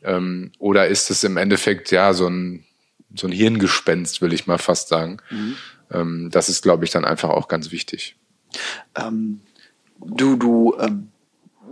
[0.03, 2.63] Ähm, oder ist es im Endeffekt ja so ein
[3.15, 5.17] so ein Hirngespenst, will ich mal fast sagen.
[5.29, 5.57] Mhm.
[5.91, 8.15] Ähm, das ist, glaube ich, dann einfach auch ganz wichtig.
[8.95, 9.41] Ähm,
[9.99, 11.09] du, du ähm,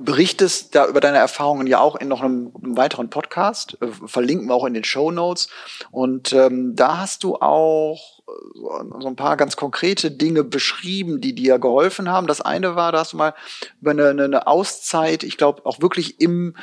[0.03, 4.47] berichtest da über deine Erfahrungen ja auch in noch einem, einem weiteren Podcast, äh, verlinken
[4.47, 5.49] wir auch in den Show Notes.
[5.91, 11.35] Und ähm, da hast du auch äh, so ein paar ganz konkrete Dinge beschrieben, die
[11.35, 12.27] dir geholfen haben.
[12.27, 13.33] Das eine war, da hast du mal
[13.81, 16.55] über eine, eine Auszeit, ich glaube auch wirklich im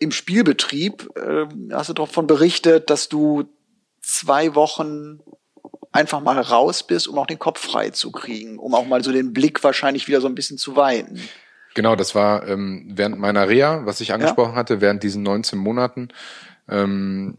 [0.00, 3.44] im Spielbetrieb äh, hast du davon berichtet, dass du
[4.06, 5.20] zwei Wochen
[5.92, 9.12] einfach mal raus bist, um auch den Kopf frei zu kriegen, um auch mal so
[9.12, 11.20] den Blick wahrscheinlich wieder so ein bisschen zu weiten.
[11.74, 14.56] Genau, das war ähm, während meiner Reha, was ich angesprochen ja.
[14.56, 16.08] hatte, während diesen 19 Monaten,
[16.68, 17.36] ähm,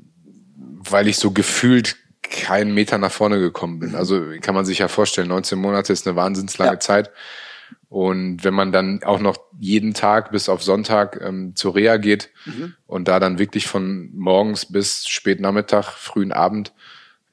[0.55, 3.95] weil ich so gefühlt keinen Meter nach vorne gekommen bin.
[3.95, 6.79] Also kann man sich ja vorstellen, 19 Monate ist eine wahnsinnslange ja.
[6.79, 7.11] Zeit.
[7.89, 12.29] Und wenn man dann auch noch jeden Tag bis auf Sonntag ähm, zur Reha geht
[12.45, 12.73] mhm.
[12.87, 16.73] und da dann wirklich von morgens bis spät Nachmittag, frühen Abend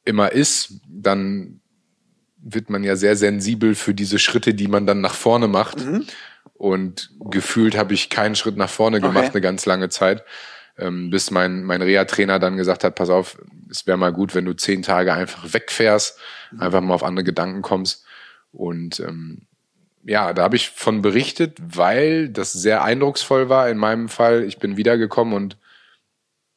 [0.04, 1.60] immer ist, dann
[2.42, 5.84] wird man ja sehr sensibel für diese Schritte, die man dann nach vorne macht.
[5.84, 6.04] Mhm.
[6.54, 9.34] Und gefühlt habe ich keinen Schritt nach vorne gemacht okay.
[9.34, 10.24] eine ganz lange Zeit,
[10.76, 13.38] ähm, bis mein, mein Reha-Trainer dann gesagt hat, pass auf,
[13.70, 16.18] es wäre mal gut, wenn du zehn Tage einfach wegfährst,
[16.50, 16.60] mhm.
[16.60, 18.04] einfach mal auf andere Gedanken kommst.
[18.52, 19.46] Und ähm,
[20.04, 24.44] ja, da habe ich von berichtet, weil das sehr eindrucksvoll war in meinem Fall.
[24.44, 25.56] Ich bin wiedergekommen und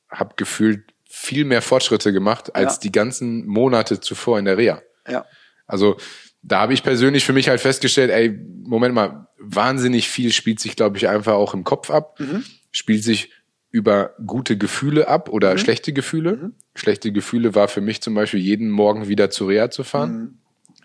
[0.09, 2.79] habe gefühlt viel mehr Fortschritte gemacht als ja.
[2.81, 4.81] die ganzen Monate zuvor in der Reha.
[5.07, 5.25] Ja.
[5.67, 5.97] Also
[6.41, 10.75] da habe ich persönlich für mich halt festgestellt, ey, Moment mal, wahnsinnig viel spielt sich,
[10.75, 12.19] glaube ich, einfach auch im Kopf ab.
[12.19, 12.43] Mhm.
[12.71, 13.31] Spielt sich
[13.71, 15.57] über gute Gefühle ab oder mhm.
[15.57, 16.35] schlechte Gefühle.
[16.37, 16.53] Mhm.
[16.75, 20.17] Schlechte Gefühle war für mich zum Beispiel jeden Morgen wieder zu Reha zu fahren.
[20.17, 20.37] Mhm.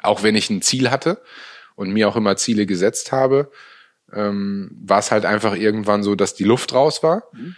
[0.03, 1.20] Auch wenn ich ein Ziel hatte
[1.81, 3.51] und mir auch immer Ziele gesetzt habe,
[4.12, 7.25] ähm, war es halt einfach irgendwann so, dass die Luft raus war.
[7.33, 7.57] Mhm.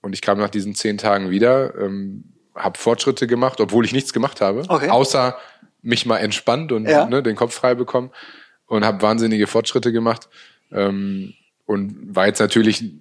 [0.00, 4.14] Und ich kam nach diesen zehn Tagen wieder, ähm, habe Fortschritte gemacht, obwohl ich nichts
[4.14, 4.88] gemacht habe, okay.
[4.88, 5.36] außer
[5.82, 7.04] mich mal entspannt und ja.
[7.04, 8.10] ne, den Kopf frei bekommen
[8.66, 10.30] und habe wahnsinnige Fortschritte gemacht
[10.72, 11.34] ähm,
[11.66, 12.94] und war jetzt natürlich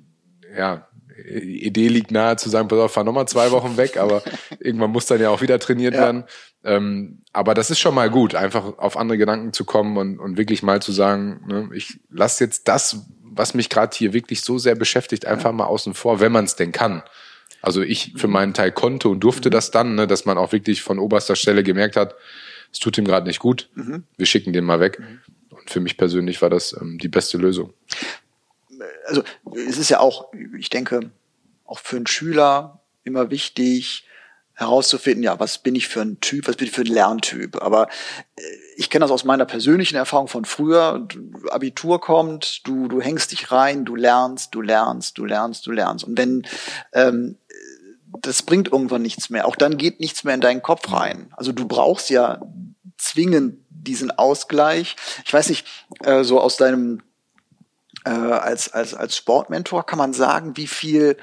[0.54, 0.87] ja
[1.28, 4.24] Idee liegt nahe zu sagen, pass auf, fahr nochmal zwei Wochen weg, aber
[4.60, 6.02] irgendwann muss dann ja auch wieder trainiert ja.
[6.02, 6.24] werden.
[6.64, 10.38] Ähm, aber das ist schon mal gut, einfach auf andere Gedanken zu kommen und, und
[10.38, 14.58] wirklich mal zu sagen, ne, ich lasse jetzt das, was mich gerade hier wirklich so
[14.58, 17.04] sehr beschäftigt, einfach mal außen vor, wenn man es denn kann.
[17.62, 19.54] Also ich für meinen Teil konnte und durfte mhm.
[19.54, 22.16] das dann, ne, dass man auch wirklich von oberster Stelle gemerkt hat,
[22.72, 24.04] es tut ihm gerade nicht gut, mhm.
[24.18, 25.00] wir schicken den mal weg.
[25.00, 25.20] Mhm.
[25.50, 27.74] Und für mich persönlich war das ähm, die beste Lösung
[29.08, 29.24] also
[29.56, 31.12] es ist ja auch, ich denke,
[31.68, 34.06] auch für einen Schüler immer wichtig,
[34.54, 37.62] herauszufinden, ja, was bin ich für ein Typ, was bin ich für ein Lerntyp.
[37.62, 37.90] Aber
[38.36, 38.42] äh,
[38.76, 41.08] ich kenne das aus meiner persönlichen Erfahrung von früher.
[41.52, 46.06] Abitur kommt, du, du hängst dich rein, du lernst, du lernst, du lernst, du lernst.
[46.06, 46.48] Und wenn
[46.94, 47.38] ähm,
[48.22, 49.48] das bringt irgendwann nichts mehr.
[49.48, 51.32] Auch dann geht nichts mehr in deinen Kopf rein.
[51.36, 52.42] Also du brauchst ja
[52.98, 54.96] zwingend diesen Ausgleich.
[55.26, 55.68] Ich weiß nicht,
[56.04, 57.04] äh, so aus deinem
[58.06, 61.18] äh, als, als, als Sportmentor kann man sagen, wie viel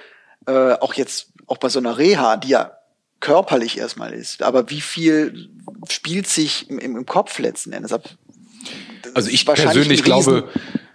[0.47, 2.73] äh, auch jetzt, auch bei so einer Reha, die ja
[3.21, 5.51] körperlich erstmal ist, aber wie viel
[5.89, 8.09] spielt sich im, im Kopf letzten Endes ab?
[9.15, 10.49] Also ich persönlich glaube,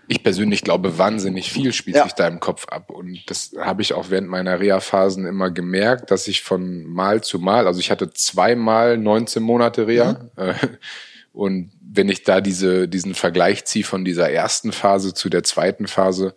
[0.08, 2.04] ich persönlich glaube, wahnsinnig viel spielt ja.
[2.04, 2.90] sich da im Kopf ab.
[2.90, 7.40] Und das habe ich auch während meiner Reha-Phasen immer gemerkt, dass ich von Mal zu
[7.40, 10.14] Mal, also ich hatte zweimal 19 Monate Reha.
[10.14, 10.30] Mhm.
[10.36, 10.54] Äh,
[11.32, 15.88] Und wenn ich da diese, diesen Vergleich ziehe von dieser ersten Phase zu der zweiten
[15.88, 16.36] Phase,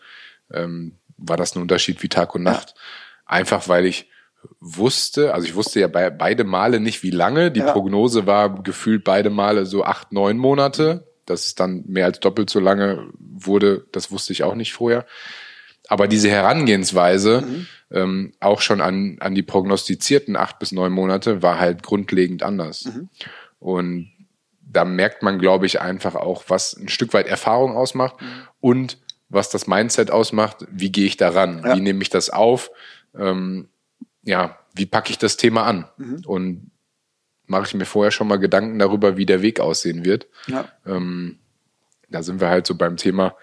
[0.53, 2.75] ähm, war das ein Unterschied wie Tag und Nacht.
[2.77, 2.83] Ja.
[3.33, 4.11] Einfach weil ich
[4.61, 7.51] wusste, also ich wusste ja bei beide Male nicht, wie lange.
[7.51, 7.73] Die ja.
[7.73, 11.09] Prognose war gefühlt beide Male so acht, neun Monate.
[11.25, 15.07] Dass es dann mehr als doppelt so lange wurde, das wusste ich auch nicht vorher.
[15.89, 17.67] Aber diese Herangehensweise, mhm.
[17.91, 22.87] ähm, auch schon an, an die prognostizierten acht bis neun Monate, war halt grundlegend anders.
[22.87, 23.09] Mhm.
[23.61, 24.13] Und
[24.61, 28.27] da merkt man, glaube ich, einfach auch, was ein Stück weit Erfahrung ausmacht mhm.
[28.61, 30.67] und was das Mindset ausmacht.
[30.71, 31.63] Wie gehe ich daran?
[31.65, 31.77] Ja.
[31.77, 32.71] Wie nehme ich das auf?
[33.15, 33.69] Ähm,
[34.23, 35.87] ja, wie packe ich das Thema an?
[35.97, 36.23] Mhm.
[36.27, 36.71] Und
[37.47, 40.27] mache ich mir vorher schon mal Gedanken darüber, wie der Weg aussehen wird.
[40.47, 40.69] Ja.
[40.87, 41.39] Ähm,
[42.09, 43.37] da sind wir halt so beim Thema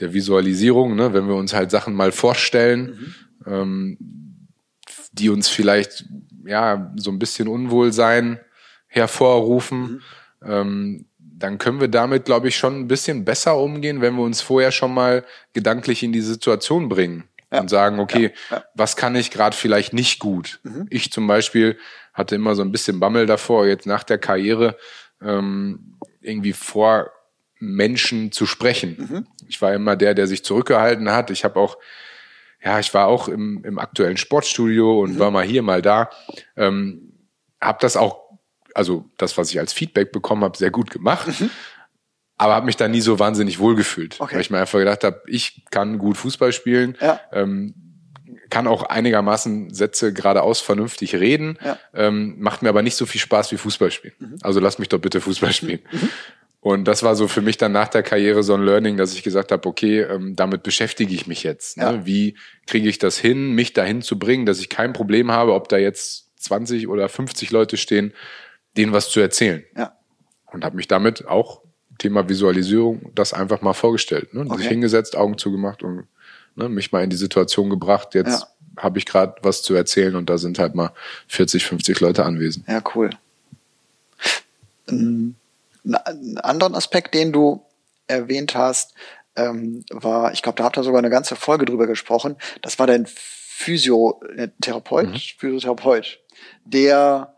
[0.00, 1.12] der Visualisierung, ne?
[1.12, 3.52] wenn wir uns halt Sachen mal vorstellen, mhm.
[3.52, 3.98] ähm,
[5.12, 6.04] die uns vielleicht
[6.44, 8.40] ja so ein bisschen Unwohlsein
[8.86, 10.00] hervorrufen, mhm.
[10.44, 14.40] ähm, dann können wir damit, glaube ich, schon ein bisschen besser umgehen, wenn wir uns
[14.40, 17.60] vorher schon mal gedanklich in die Situation bringen ja.
[17.60, 18.56] und sagen, okay, ja.
[18.56, 18.64] Ja.
[18.74, 20.60] was kann ich gerade vielleicht nicht gut?
[20.62, 20.86] Mhm.
[20.90, 21.78] Ich zum Beispiel
[22.12, 24.76] hatte immer so ein bisschen Bammel davor, jetzt nach der Karriere
[25.20, 27.10] ähm, irgendwie vor
[27.58, 28.96] Menschen zu sprechen.
[28.98, 29.26] Mhm.
[29.48, 31.30] Ich war immer der, der sich zurückgehalten hat.
[31.30, 31.78] Ich habe auch,
[32.62, 35.18] ja, ich war auch im, im aktuellen Sportstudio und mhm.
[35.18, 36.10] war mal hier, mal da.
[36.56, 37.12] Ähm,
[37.60, 38.20] habe das auch,
[38.74, 41.28] also das, was ich als Feedback bekommen habe, sehr gut gemacht.
[42.42, 44.34] Mhm aber habe mich da nie so wahnsinnig wohlgefühlt, okay.
[44.34, 47.20] weil ich mir einfach gedacht habe, ich kann gut Fußball spielen, ja.
[47.32, 47.74] ähm,
[48.50, 51.78] kann auch einigermaßen Sätze geradeaus vernünftig reden, ja.
[51.94, 54.14] ähm, macht mir aber nicht so viel Spaß wie Fußball spielen.
[54.18, 54.38] Mhm.
[54.42, 55.80] Also lass mich doch bitte Fußball spielen.
[55.90, 56.08] Mhm.
[56.60, 59.22] Und das war so für mich dann nach der Karriere so ein Learning, dass ich
[59.22, 61.76] gesagt habe, okay, ähm, damit beschäftige ich mich jetzt.
[61.76, 61.82] Ne?
[61.84, 62.06] Ja.
[62.06, 65.68] Wie kriege ich das hin, mich dahin zu bringen, dass ich kein Problem habe, ob
[65.68, 68.12] da jetzt 20 oder 50 Leute stehen,
[68.76, 69.64] denen was zu erzählen.
[69.76, 69.96] Ja.
[70.52, 71.61] Und habe mich damit auch
[72.02, 74.34] Thema Visualisierung das einfach mal vorgestellt.
[74.34, 74.40] Ne?
[74.40, 74.58] Okay.
[74.58, 76.08] Sich hingesetzt, Augen zugemacht und
[76.56, 78.14] ne, mich mal in die Situation gebracht.
[78.14, 78.82] Jetzt ja.
[78.82, 80.90] habe ich gerade was zu erzählen und da sind halt mal
[81.28, 82.66] 40, 50 Leute anwesend.
[82.66, 83.10] Ja, cool.
[84.88, 85.36] Ein
[86.42, 87.62] anderen Aspekt, den du
[88.08, 88.94] erwähnt hast,
[89.36, 92.34] ähm, war, ich glaube, da habt ihr sogar eine ganze Folge drüber gesprochen.
[92.62, 95.20] Das war dein Physiotherapeut, mhm.
[95.38, 96.18] Physiotherapeut,
[96.64, 97.32] der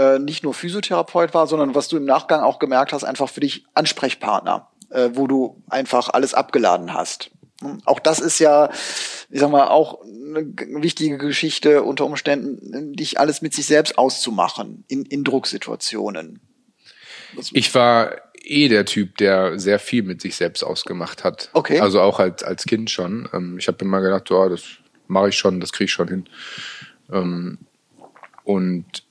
[0.00, 3.40] äh, nicht nur Physiotherapeut war, sondern was du im Nachgang auch gemerkt hast, einfach für
[3.40, 7.30] dich Ansprechpartner, äh, wo du einfach alles abgeladen hast.
[7.84, 8.70] Auch das ist ja,
[9.28, 14.84] ich sag mal, auch eine wichtige Geschichte unter Umständen, dich alles mit sich selbst auszumachen
[14.88, 16.40] in, in Drucksituationen.
[17.52, 21.50] Ich war eh der Typ, der sehr viel mit sich selbst ausgemacht hat.
[21.52, 21.78] Okay.
[21.80, 23.28] Also auch als, als Kind schon.
[23.34, 24.64] Ähm, ich habe immer gedacht, oh, das
[25.08, 26.24] mache ich schon, das kriege ich schon hin.
[27.12, 27.58] Ähm,
[28.44, 29.04] und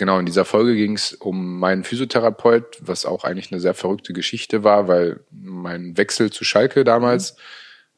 [0.00, 4.14] Genau, in dieser Folge ging es um meinen Physiotherapeut, was auch eigentlich eine sehr verrückte
[4.14, 7.36] Geschichte war, weil mein Wechsel zu Schalke damals,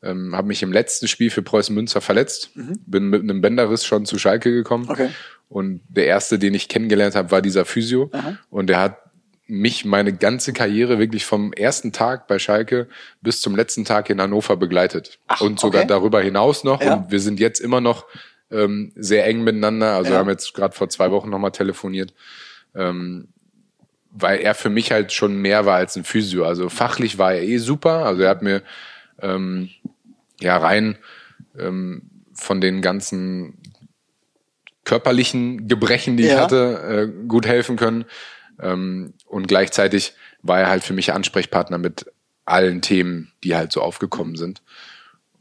[0.01, 0.09] mhm.
[0.09, 2.81] ähm, habe mich im letzten Spiel für Preußen Münster verletzt, mhm.
[2.87, 4.87] bin mit einem Bänderriss schon zu Schalke gekommen.
[4.89, 5.11] Okay.
[5.49, 8.11] Und der erste, den ich kennengelernt habe, war dieser Physio.
[8.13, 8.37] Aha.
[8.51, 8.99] Und der hat
[9.47, 12.89] mich meine ganze Karriere wirklich vom ersten Tag bei Schalke
[13.21, 15.21] bis zum letzten Tag in Hannover begleitet.
[15.29, 15.89] Ach, und sogar okay.
[15.89, 16.83] darüber hinaus noch.
[16.83, 16.95] Ja.
[16.95, 18.07] Und wir sind jetzt immer noch
[18.53, 19.95] ähm, sehr eng miteinander.
[19.95, 20.15] Also ja.
[20.15, 22.15] wir haben jetzt gerade vor zwei Wochen nochmal telefoniert.
[22.75, 23.29] Ähm,
[24.13, 26.45] weil er für mich halt schon mehr war als ein Physio.
[26.45, 28.05] Also fachlich war er eh super.
[28.05, 28.63] Also er hat mir
[29.21, 29.71] ähm,
[30.41, 30.99] ja rein
[31.59, 33.59] ähm, von den ganzen
[34.85, 36.35] körperlichen Gebrechen, die ja.
[36.35, 38.05] ich hatte, äh, gut helfen können.
[38.61, 42.07] Ähm, und gleichzeitig war er halt für mich Ansprechpartner mit
[42.45, 44.63] allen Themen, die halt so aufgekommen sind.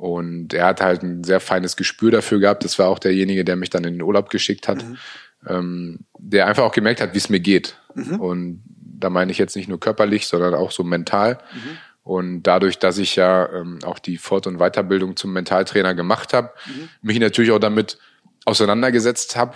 [0.02, 2.66] Und er hat halt ein sehr feines Gespür dafür gehabt.
[2.66, 4.98] Das war auch derjenige, der mich dann in den Urlaub geschickt hat, mhm.
[5.46, 7.78] ähm, der einfach auch gemerkt hat, wie es mir geht.
[7.94, 8.20] Mhm.
[8.20, 11.38] Und da meine ich jetzt nicht nur körperlich, sondern auch so mental.
[11.54, 11.78] Mhm.
[12.02, 16.50] Und dadurch, dass ich ja ähm, auch die Fort- und Weiterbildung zum Mentaltrainer gemacht habe,
[16.66, 16.90] mhm.
[17.04, 18.00] mich natürlich auch damit
[18.46, 19.54] auseinandergesetzt habe,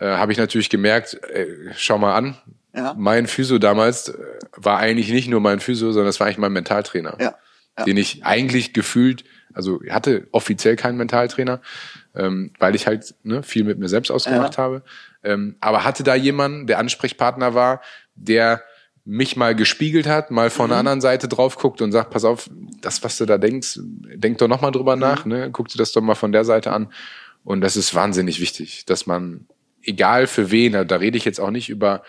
[0.00, 1.46] äh, habe ich natürlich gemerkt, äh,
[1.76, 2.36] schau mal an,
[2.74, 2.92] ja.
[2.98, 4.18] mein Physio damals äh,
[4.56, 7.36] war eigentlich nicht nur mein Physio, sondern es war eigentlich mein Mentaltrainer, ja.
[7.78, 7.84] Ja.
[7.84, 9.22] den ich eigentlich gefühlt
[9.56, 11.60] also hatte offiziell keinen Mentaltrainer,
[12.14, 14.62] ähm, weil ich halt ne, viel mit mir selbst ausgemacht ja.
[14.62, 14.82] habe.
[15.24, 17.80] Ähm, aber hatte da jemanden, der Ansprechpartner war,
[18.14, 18.62] der
[19.04, 20.70] mich mal gespiegelt hat, mal von mhm.
[20.70, 24.38] der anderen Seite drauf guckt und sagt, pass auf, das, was du da denkst, denk
[24.38, 25.00] doch nochmal drüber mhm.
[25.00, 25.48] nach, ne?
[25.52, 26.92] guck dir das doch mal von der Seite an.
[27.44, 29.46] Und das ist wahnsinnig wichtig, dass man,
[29.82, 32.02] egal für wen, da rede ich jetzt auch nicht über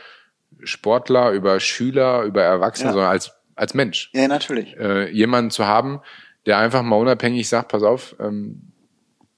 [0.63, 2.93] Sportler, über Schüler, über Erwachsene, ja.
[2.93, 4.09] sondern als, als Mensch.
[4.13, 4.75] Ja, natürlich.
[4.77, 6.01] Äh, jemanden zu haben,
[6.47, 8.61] der einfach mal unabhängig sagt, pass auf, ähm,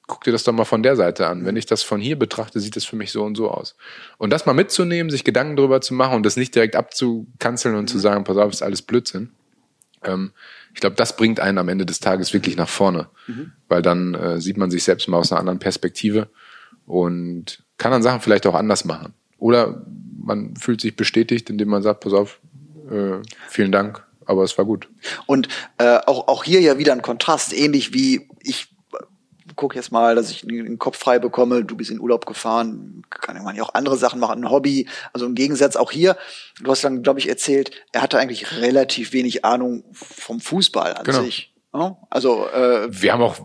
[0.08, 1.46] guck dir das doch mal von der Seite an.
[1.46, 3.76] Wenn ich das von hier betrachte, sieht das für mich so und so aus.
[4.18, 7.84] Und das mal mitzunehmen, sich Gedanken drüber zu machen und das nicht direkt abzukanzeln und
[7.84, 7.88] mhm.
[7.88, 9.32] zu sagen, pass auf, ist alles Blödsinn.
[10.04, 10.32] Ähm,
[10.74, 13.54] ich glaube, das bringt einen am Ende des Tages wirklich nach vorne, mhm.
[13.68, 16.30] weil dann äh, sieht man sich selbst mal aus einer anderen Perspektive
[16.86, 19.14] und kann dann Sachen vielleicht auch anders machen.
[19.38, 19.86] Oder
[20.18, 22.40] man fühlt sich bestätigt, indem man sagt, pass auf,
[22.90, 23.18] äh,
[23.48, 24.88] vielen Dank, aber es war gut.
[25.26, 28.70] Und äh, auch, auch hier ja wieder ein Kontrast, ähnlich wie ich
[29.56, 33.44] gucke jetzt mal, dass ich den Kopf frei bekomme, du bist in Urlaub gefahren, kann
[33.44, 34.88] man ja auch andere Sachen machen, ein Hobby.
[35.12, 36.16] Also im Gegensatz auch hier,
[36.62, 41.04] du hast dann, glaube ich, erzählt, er hatte eigentlich relativ wenig Ahnung vom Fußball an
[41.04, 41.24] genau.
[41.24, 41.54] sich.
[42.10, 43.36] Also äh, wir haben auch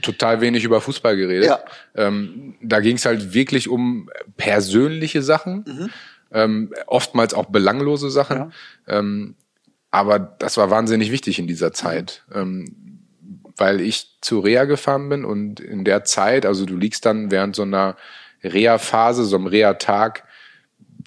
[0.00, 1.48] total wenig über Fußball geredet.
[1.48, 1.64] Ja.
[1.96, 5.90] Ähm, da ging es halt wirklich um persönliche Sachen, mhm.
[6.30, 8.36] ähm, oftmals auch belanglose Sachen.
[8.36, 8.50] Ja.
[8.86, 9.34] Ähm,
[9.94, 12.24] aber das war wahnsinnig wichtig in dieser Zeit.
[12.34, 12.98] Ähm,
[13.56, 17.54] weil ich zu Reha gefahren bin und in der Zeit, also du liegst dann während
[17.54, 17.96] so einer
[18.42, 20.24] Reha-Phase, so einem Reha-Tag,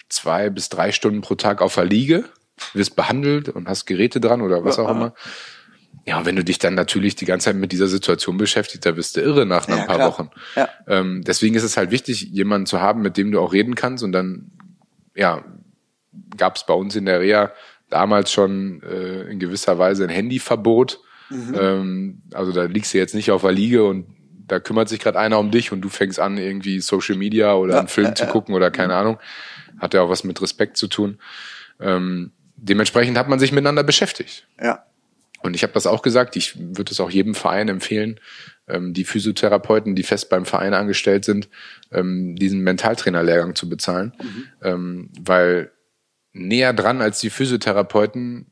[0.07, 2.23] zwei bis drei Stunden pro Tag auf der Liege,
[2.73, 5.13] wirst behandelt und hast Geräte dran oder was auch immer.
[6.05, 8.95] Ja, und wenn du dich dann natürlich die ganze Zeit mit dieser Situation beschäftigst, da
[8.95, 10.07] wirst du irre nach ein ja, paar klar.
[10.07, 10.29] Wochen.
[10.55, 10.69] Ja.
[10.87, 14.01] Ähm, deswegen ist es halt wichtig, jemanden zu haben, mit dem du auch reden kannst.
[14.05, 14.51] Und dann,
[15.13, 15.43] ja,
[16.37, 17.51] gab es bei uns in der Reha
[17.89, 20.99] damals schon äh, in gewisser Weise ein Handyverbot.
[21.29, 21.55] Mhm.
[21.59, 24.07] Ähm, also da liegst du jetzt nicht auf der Liege und
[24.47, 27.73] da kümmert sich gerade einer um dich und du fängst an, irgendwie Social Media oder
[27.73, 28.99] ja, einen Film äh, zu gucken oder keine mhm.
[28.99, 29.19] Ahnung.
[29.79, 31.19] Hat ja auch was mit Respekt zu tun.
[31.79, 34.47] Ähm, dementsprechend hat man sich miteinander beschäftigt.
[34.61, 34.85] Ja.
[35.43, 38.19] Und ich habe das auch gesagt, ich würde es auch jedem Verein empfehlen,
[38.67, 41.47] ähm, die Physiotherapeuten, die fest beim Verein angestellt sind,
[41.91, 44.13] ähm, diesen Mentaltrainerlehrgang zu bezahlen.
[44.19, 44.45] Mhm.
[44.63, 45.71] Ähm, weil
[46.37, 48.51] näher dran als die Physiotherapeuten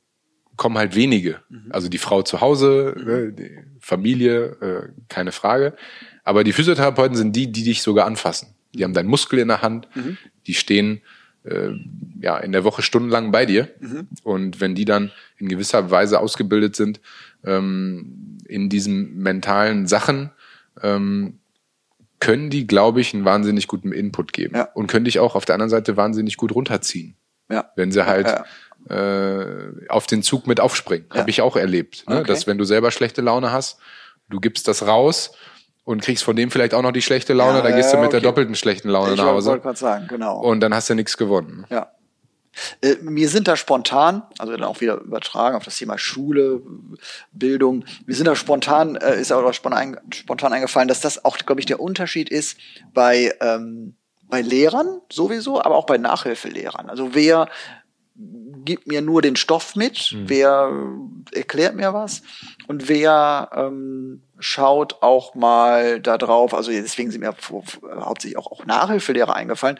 [0.58, 1.42] kommen halt wenige.
[1.50, 1.66] Mhm.
[1.70, 3.06] Also die Frau zu Hause, mhm.
[3.06, 5.76] ne, die Familie, äh, keine Frage.
[6.24, 8.56] Aber die Physiotherapeuten sind die, die dich sogar anfassen.
[8.74, 10.18] Die haben deinen Muskel in der Hand, mhm.
[10.48, 11.02] die stehen
[11.44, 11.72] äh,
[12.20, 13.70] ja in der Woche stundenlang bei dir.
[13.80, 14.08] Mhm.
[14.24, 17.00] Und wenn die dann in gewisser Weise ausgebildet sind
[17.44, 20.32] ähm, in diesen mentalen Sachen,
[20.82, 21.40] ähm,
[22.20, 24.56] können die, glaube ich, einen wahnsinnig guten Input geben.
[24.56, 24.64] Ja.
[24.74, 27.16] Und können dich auch auf der anderen Seite wahnsinnig gut runterziehen.
[27.50, 27.72] Ja.
[27.76, 28.46] Wenn sie halt ja,
[28.90, 31.08] äh, auf den Zug mit aufspringen.
[31.14, 31.22] Ja.
[31.22, 32.08] Habe ich auch erlebt.
[32.10, 32.20] Ne?
[32.20, 32.28] Okay.
[32.28, 33.80] Dass wenn du selber schlechte Laune hast,
[34.30, 35.32] du gibst das raus
[35.84, 38.08] und kriegst von dem vielleicht auch noch die schlechte Laune, ja, dann gehst du mit
[38.08, 38.20] okay.
[38.20, 39.52] der doppelten schlechten Laune ich nach Hause.
[39.52, 40.40] wollte gerade sagen, genau.
[40.40, 41.66] Und dann hast du nichts gewonnen.
[41.70, 41.92] Ja.
[42.82, 46.62] Äh, mir sind da spontan, also dann auch wieder übertragen auf das Thema Schule,
[47.32, 51.60] Bildung, mir sind da spontan, äh, ist auch spontan, spontan eingefallen, dass das auch, glaube
[51.60, 52.58] ich, der Unterschied ist
[52.94, 53.96] bei, ähm,
[54.28, 56.90] bei Lehrern sowieso, aber auch bei Nachhilfelehrern.
[56.90, 57.48] Also wer
[58.66, 60.30] gibt mir nur den Stoff mit, mhm.
[60.30, 60.72] wer
[61.34, 62.24] erklärt mir was
[62.68, 67.36] und wer ähm, schaut auch mal da drauf, also deswegen sind mir
[68.00, 69.80] hauptsächlich auch, auch Nachhilfelehrer eingefallen,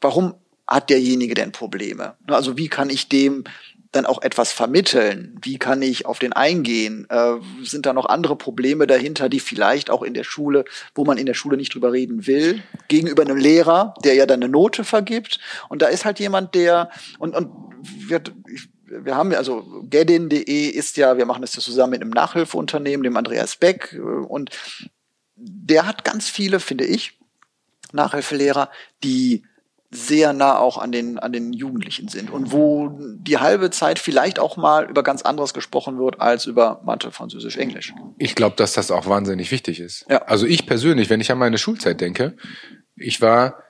[0.00, 0.34] warum
[0.66, 2.16] hat derjenige denn Probleme?
[2.26, 3.44] Also wie kann ich dem
[3.92, 5.38] dann auch etwas vermitteln?
[5.42, 7.06] Wie kann ich auf den eingehen?
[7.08, 11.18] Äh, sind da noch andere Probleme dahinter, die vielleicht auch in der Schule, wo man
[11.18, 14.84] in der Schule nicht drüber reden will, gegenüber einem Lehrer, der ja dann eine Note
[14.84, 15.40] vergibt?
[15.68, 17.50] Und da ist halt jemand, der und und
[17.82, 18.22] wir,
[18.84, 23.04] wir haben ja, also Gedin.de ist ja, wir machen das ja zusammen mit einem Nachhilfeunternehmen,
[23.04, 24.50] dem Andreas Beck, äh, und
[25.36, 27.18] der hat ganz viele, finde ich,
[27.92, 28.70] Nachhilfelehrer,
[29.02, 29.44] die
[29.90, 34.38] sehr nah auch an den, an den Jugendlichen sind und wo die halbe Zeit vielleicht
[34.38, 37.94] auch mal über ganz anderes gesprochen wird als über Mathe, Französisch, Englisch.
[38.18, 40.04] Ich glaube, dass das auch wahnsinnig wichtig ist.
[40.10, 40.18] Ja.
[40.22, 42.36] Also ich persönlich, wenn ich an meine Schulzeit denke,
[42.96, 43.62] ich war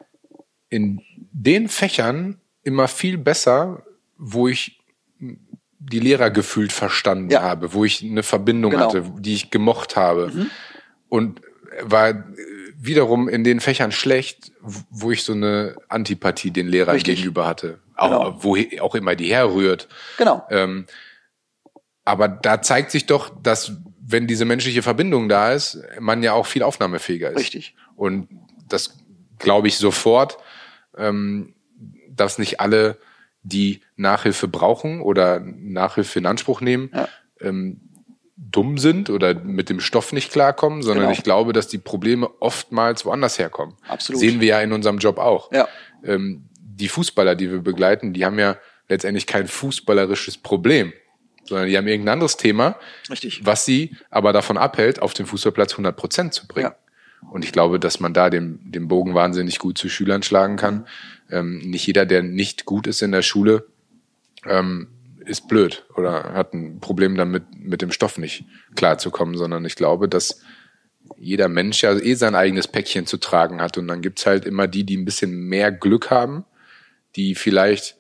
[0.69, 1.01] in
[1.33, 3.85] den Fächern immer viel besser,
[4.17, 4.81] wo ich
[5.79, 7.43] die Lehrer gefühlt verstanden ja.
[7.43, 8.87] habe, wo ich eine Verbindung genau.
[8.87, 10.33] hatte, die ich gemocht habe.
[10.35, 10.51] Mhm.
[11.09, 11.41] Und
[11.83, 12.25] war
[12.81, 17.17] wiederum in den Fächern schlecht, wo ich so eine Antipathie den Lehrern Richtig.
[17.17, 17.81] gegenüber hatte.
[17.97, 18.43] Auch, genau.
[18.43, 19.89] wo auch immer die herrührt.
[20.17, 20.47] Genau.
[20.51, 20.87] Ähm,
[22.05, 26.47] aber da zeigt sich doch, dass wenn diese menschliche Verbindung da ist, man ja auch
[26.47, 27.39] viel aufnahmefähiger ist.
[27.39, 27.75] Richtig.
[27.97, 28.29] Und
[28.69, 28.97] das
[29.39, 30.39] glaube ich sofort,
[30.97, 31.55] ähm,
[32.09, 32.99] dass nicht alle,
[33.43, 37.09] die Nachhilfe brauchen oder Nachhilfe in Anspruch nehmen, ja.
[37.41, 37.88] ähm,
[38.39, 41.13] dumm sind oder mit dem Stoff nicht klarkommen, sondern genau.
[41.13, 43.75] ich glaube, dass die Probleme oftmals woanders herkommen.
[43.89, 44.21] Absolut.
[44.21, 45.53] Sehen wir ja in unserem Job auch.
[45.53, 45.69] Ja.
[46.05, 48.57] Ähm, die Fußballer, die wir begleiten, die haben ja
[48.89, 50.93] letztendlich kein fußballerisches Problem,
[51.45, 52.77] sondern die haben irgendein anderes Thema,
[53.11, 53.45] Richtig.
[53.45, 56.71] was sie aber davon abhält, auf dem Fußballplatz 100 Prozent zu bringen.
[56.71, 57.31] Ja.
[57.31, 60.87] Und ich glaube, dass man da den, den Bogen wahnsinnig gut zu Schülern schlagen kann.
[61.31, 63.67] Ähm, nicht jeder, der nicht gut ist in der Schule,
[64.47, 64.89] ähm,
[65.29, 70.09] ist blöd oder hat ein Problem damit, mit dem Stoff nicht klarzukommen, sondern ich glaube,
[70.09, 70.41] dass
[71.17, 73.79] jeder Mensch ja eh sein eigenes Päckchen zu tragen hat.
[73.79, 76.45] Und dann gibt's halt immer die, die ein bisschen mehr Glück haben,
[77.17, 77.97] die vielleicht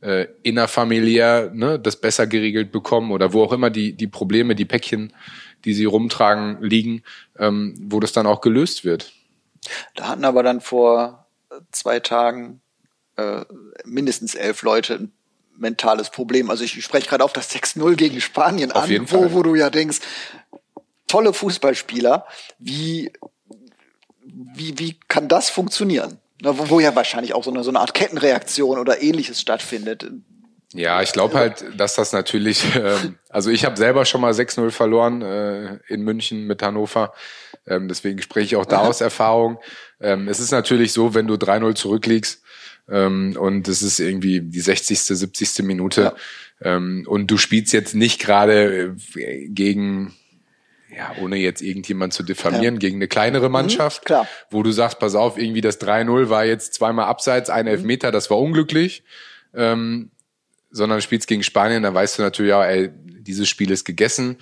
[0.00, 4.64] äh, innerfamiliär ne, das besser geregelt bekommen oder wo auch immer die, die Probleme, die
[4.64, 5.12] Päckchen,
[5.64, 7.02] die sie rumtragen, liegen,
[7.38, 9.12] ähm, wo das dann auch gelöst wird.
[9.94, 11.26] Da hatten aber dann vor
[11.70, 12.60] zwei Tagen
[13.16, 13.44] äh,
[13.84, 15.12] mindestens elf Leute ein
[15.56, 16.50] mentales Problem.
[16.50, 19.70] Also ich spreche gerade auf das 6-0 gegen Spanien Auf an, wo, wo du ja
[19.70, 20.00] denkst,
[21.06, 22.26] tolle Fußballspieler,
[22.58, 23.12] wie,
[24.24, 26.18] wie, wie kann das funktionieren?
[26.42, 30.10] Wo, wo ja wahrscheinlich auch so eine, so eine Art Kettenreaktion oder ähnliches stattfindet.
[30.74, 34.70] Ja, ich glaube halt, dass das natürlich, ähm, also ich habe selber schon mal 6-0
[34.70, 37.12] verloren äh, in München mit Hannover.
[37.66, 39.58] Ähm, deswegen spreche ich auch da aus Erfahrung.
[40.00, 42.41] Ähm, es ist natürlich so, wenn du 3-0 zurückliegst
[42.92, 45.64] ähm, und es ist irgendwie die 60., 70.
[45.64, 46.14] Minute
[46.60, 50.14] ähm, und du spielst jetzt nicht gerade äh, gegen,
[50.94, 54.28] ja, ohne jetzt irgendjemand zu diffamieren, gegen eine kleinere Mannschaft, klar.
[54.50, 58.30] wo du sagst, pass auf, irgendwie das 3-0 war jetzt zweimal abseits, ein Elfmeter, das
[58.30, 59.02] war unglücklich.
[59.54, 60.10] Ähm,
[60.70, 64.38] sondern du spielst gegen Spanien, dann weißt du natürlich, ja, ey, dieses Spiel ist gegessen.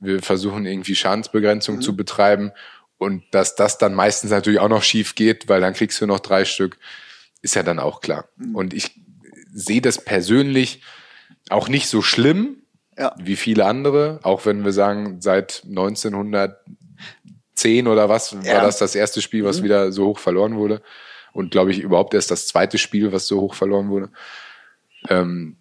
[0.00, 2.52] Wir versuchen irgendwie Schadensbegrenzung zu betreiben.
[2.96, 6.20] Und dass das dann meistens natürlich auch noch schief geht, weil dann kriegst du noch
[6.20, 6.78] drei Stück,
[7.44, 8.28] ist ja dann auch klar.
[8.54, 9.00] Und ich
[9.52, 10.82] sehe das persönlich
[11.50, 12.62] auch nicht so schlimm
[12.98, 13.14] Ja.
[13.18, 18.54] wie viele andere, auch wenn wir sagen, seit 1910 oder was Ja.
[18.56, 20.82] war das das erste Spiel, was wieder so hoch verloren wurde.
[21.32, 24.10] Und glaube ich überhaupt erst das zweite Spiel, was so hoch verloren wurde.
[25.08, 25.56] Ähm,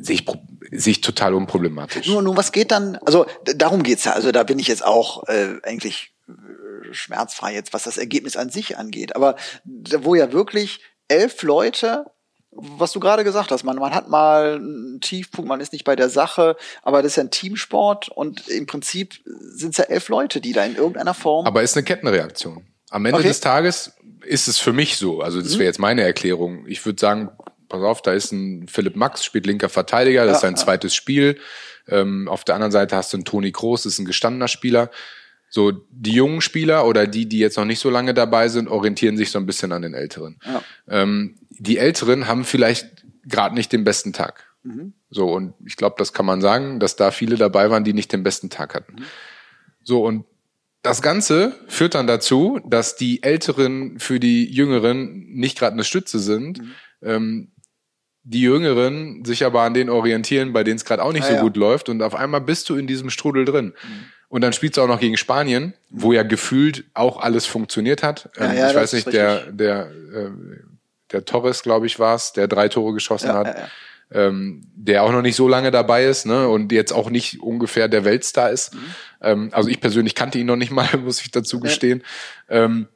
[0.00, 0.26] sehe ich,
[0.72, 2.06] sehe ich total unproblematisch.
[2.08, 5.26] Nur, nur was geht dann, also darum geht's ja, also da bin ich jetzt auch
[5.28, 9.14] äh, eigentlich äh, schmerzfrei jetzt, was das Ergebnis an sich angeht.
[9.16, 12.06] Aber wo ja wirklich elf Leute,
[12.50, 15.96] was du gerade gesagt hast, man, man hat mal einen Tiefpunkt, man ist nicht bei
[15.96, 20.08] der Sache, aber das ist ja ein Teamsport und im Prinzip sind es ja elf
[20.08, 21.46] Leute, die da in irgendeiner Form.
[21.46, 22.66] Aber ist eine Kettenreaktion.
[22.90, 23.28] Am Ende Okay.
[23.28, 23.92] des Tages
[24.24, 25.20] ist es für mich so.
[25.20, 26.66] Also das wäre jetzt meine Erklärung.
[26.66, 27.30] Ich würde sagen,
[27.68, 31.38] pass auf, da ist ein Philipp Max, spielt linker Verteidiger, das ist sein zweites Spiel.
[31.86, 34.90] Ähm, auf der anderen Seite hast du einen Toni Kroos, das ist ein gestandener Spieler.
[35.50, 39.16] So, die jungen Spieler oder die, die jetzt noch nicht so lange dabei sind, orientieren
[39.16, 40.38] sich so ein bisschen an den Älteren.
[40.44, 40.62] Ja.
[40.88, 44.44] Ähm, die Älteren haben vielleicht gerade nicht den besten Tag.
[45.08, 48.12] So, und ich glaube, das kann man sagen, dass da viele dabei waren, die nicht
[48.12, 48.96] den besten Tag hatten.
[49.82, 50.26] So, und
[50.82, 56.18] das Ganze führt dann dazu, dass die Älteren für die Jüngeren nicht gerade eine Stütze
[56.18, 56.60] sind.
[57.02, 57.52] Ähm,
[58.24, 61.34] die Jüngeren sich aber an denen orientieren, bei denen es gerade auch nicht Ja, so
[61.36, 61.40] ja.
[61.40, 61.88] gut läuft.
[61.88, 63.72] Und auf einmal bist du in diesem Strudel drin.
[64.28, 68.28] Und dann spielst du auch noch gegen Spanien, wo ja gefühlt auch alles funktioniert hat.
[68.36, 70.30] Ja, Ähm, ja, ich weiß nicht, der, der, äh,
[71.12, 74.26] der Torres, glaube ich, war es, der drei Tore geschossen Ja, hat ja, ja.
[74.26, 77.88] ähm, der auch noch nicht so lange dabei ist ne, und jetzt auch nicht ungefähr
[77.88, 78.74] der Weltstar ist.
[78.74, 78.80] Mhm.
[79.22, 82.02] Ähm, also ich persönlich kannte ihn noch nicht mal, muss ich dazu gestehen.
[82.50, 82.88] Ähm,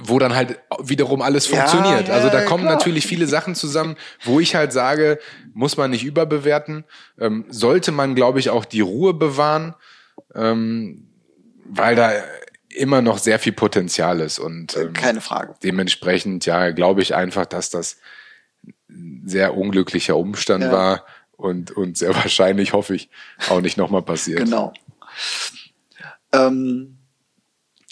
[0.00, 2.08] wo dann halt wiederum alles Ja, funktioniert.
[2.08, 2.74] ja, also da ja, kommen klar.
[2.74, 5.18] natürlich viele Sachen zusammen, wo ich halt sage,
[5.54, 6.84] muss man nicht überbewerten.
[7.18, 9.74] Ähm, sollte man, glaube ich, auch die Ruhe bewahren,
[10.38, 11.08] ähm,
[11.64, 12.12] weil da
[12.70, 14.38] immer noch sehr viel Potenzial ist.
[14.38, 15.54] Und ähm, Keine Frage.
[15.62, 17.96] dementsprechend, ja, glaube ich einfach, dass das
[18.88, 20.72] ein sehr unglücklicher Umstand Ja.
[20.72, 21.04] war
[21.36, 23.10] und, und sehr wahrscheinlich, hoffe ich,
[23.48, 24.40] auch nicht nochmal passiert.
[24.40, 24.72] Genau.
[26.32, 26.98] Ähm,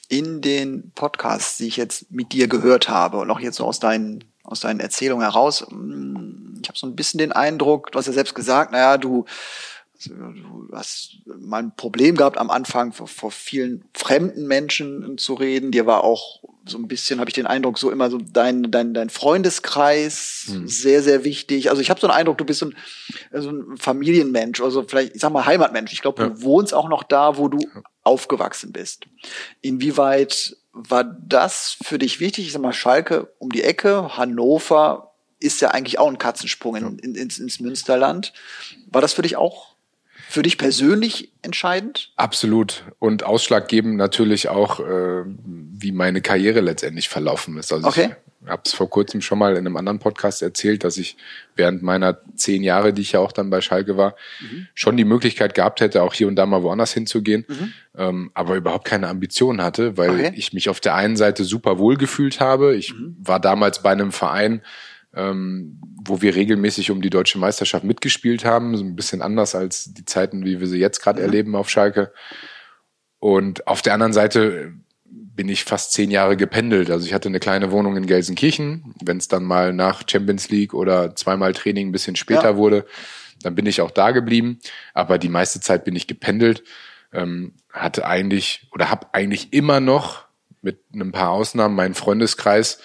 [0.09, 3.81] in den Podcasts, die ich jetzt mit dir gehört habe und auch jetzt so aus
[3.81, 8.07] deinen, aus deinen Erzählungen heraus, mm, ich habe so ein bisschen den Eindruck, du hast
[8.07, 9.25] ja selbst gesagt, naja, du,
[10.05, 15.71] du hast mal ein Problem gehabt am Anfang vor, vor vielen fremden Menschen zu reden.
[15.71, 18.93] Dir war auch so ein bisschen, habe ich den Eindruck, so immer so dein, dein,
[18.93, 21.71] dein Freundeskreis sehr, sehr wichtig.
[21.71, 22.77] Also ich habe so einen Eindruck, du bist so ein,
[23.33, 25.93] so ein Familienmensch, also vielleicht, ich sag mal Heimatmensch.
[25.93, 27.59] Ich glaube, du wohnst auch noch da, wo du
[28.03, 29.07] aufgewachsen bist.
[29.61, 32.47] Inwieweit war das für dich wichtig?
[32.47, 36.99] Ich sag mal, Schalke um die Ecke, Hannover ist ja eigentlich auch ein Katzensprung in,
[36.99, 38.33] in, ins, ins Münsterland.
[38.91, 39.76] War das für dich auch,
[40.29, 42.11] für dich persönlich entscheidend?
[42.17, 42.85] Absolut.
[42.99, 47.73] Und ausschlaggebend natürlich auch, äh, wie meine Karriere letztendlich verlaufen ist.
[47.73, 48.15] Also Okay.
[48.45, 51.17] ich habe es vor kurzem schon mal in einem anderen Podcast erzählt, dass ich
[51.55, 54.15] während meiner zehn Jahre, die ich ja auch dann bei Schalke war,
[54.75, 57.45] schon die Möglichkeit gehabt hätte, auch hier und da mal woanders hinzugehen,
[57.97, 60.33] ähm, aber überhaupt keine Ambition hatte, weil Okay.
[60.37, 62.77] ich mich auf der einen Seite super wohl gefühlt habe.
[62.77, 64.61] Ich war damals bei einem Verein,
[65.17, 69.93] ähm, wo wir regelmäßig um die deutsche Meisterschaft mitgespielt haben, so ein bisschen anders als
[69.93, 72.13] die Zeiten, wie wir sie jetzt gerade erleben auf Schalke.
[73.19, 76.91] Und auf der anderen Seite bin ich fast zehn Jahre gependelt.
[76.91, 78.95] Also ich hatte eine kleine Wohnung in Gelsenkirchen.
[79.03, 82.57] Wenn es dann mal nach Champions League oder zweimal Training ein bisschen später Ja.
[82.57, 82.87] wurde,
[83.43, 84.59] dann bin ich auch da geblieben.
[84.95, 86.63] Aber die meiste Zeit bin ich gependelt.
[87.13, 90.25] ähm, hatte eigentlich oder habe eigentlich immer noch
[90.61, 92.81] mit ein paar Ausnahmen meinen Freundeskreis,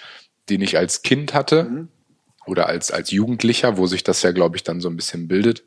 [0.48, 1.88] den ich als Kind hatte mhm.
[2.46, 5.64] Oder als als Jugendlicher, wo sich das ja glaube ich dann so ein bisschen bildet.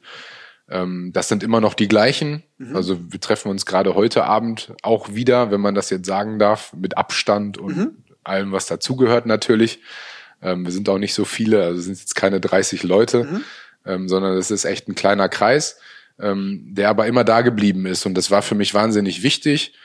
[0.70, 2.44] Ähm, das sind immer noch die gleichen.
[2.58, 2.76] Mhm.
[2.76, 6.74] Also wir treffen uns gerade heute Abend auch wieder, wenn man das jetzt sagen darf,
[6.74, 7.92] mit Abstand und mhm.
[8.24, 9.80] allem, was dazugehört natürlich.
[10.42, 13.44] Ähm, wir sind auch nicht so viele, also sind jetzt keine 30 Leute, mhm.
[13.86, 15.80] ähm, sondern es ist echt ein kleiner Kreis,
[16.20, 18.06] ähm, der aber immer da geblieben ist.
[18.06, 19.76] Und das war für mich wahnsinnig wichtig.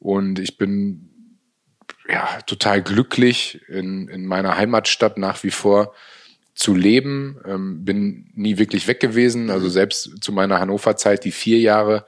[0.00, 1.10] Und ich bin
[2.08, 5.94] ja total glücklich in, in meiner Heimatstadt nach wie vor
[6.54, 7.38] zu leben.
[7.46, 9.50] Ähm, bin nie wirklich weg gewesen.
[9.50, 12.06] Also selbst zu meiner Hannover-Zeit, die vier Jahre,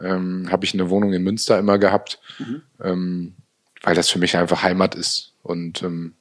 [0.00, 2.62] ähm, habe ich eine Wohnung in Münster immer gehabt, mhm.
[2.82, 3.34] ähm,
[3.82, 5.34] weil das für mich einfach Heimat ist.
[5.42, 6.14] Und ähm,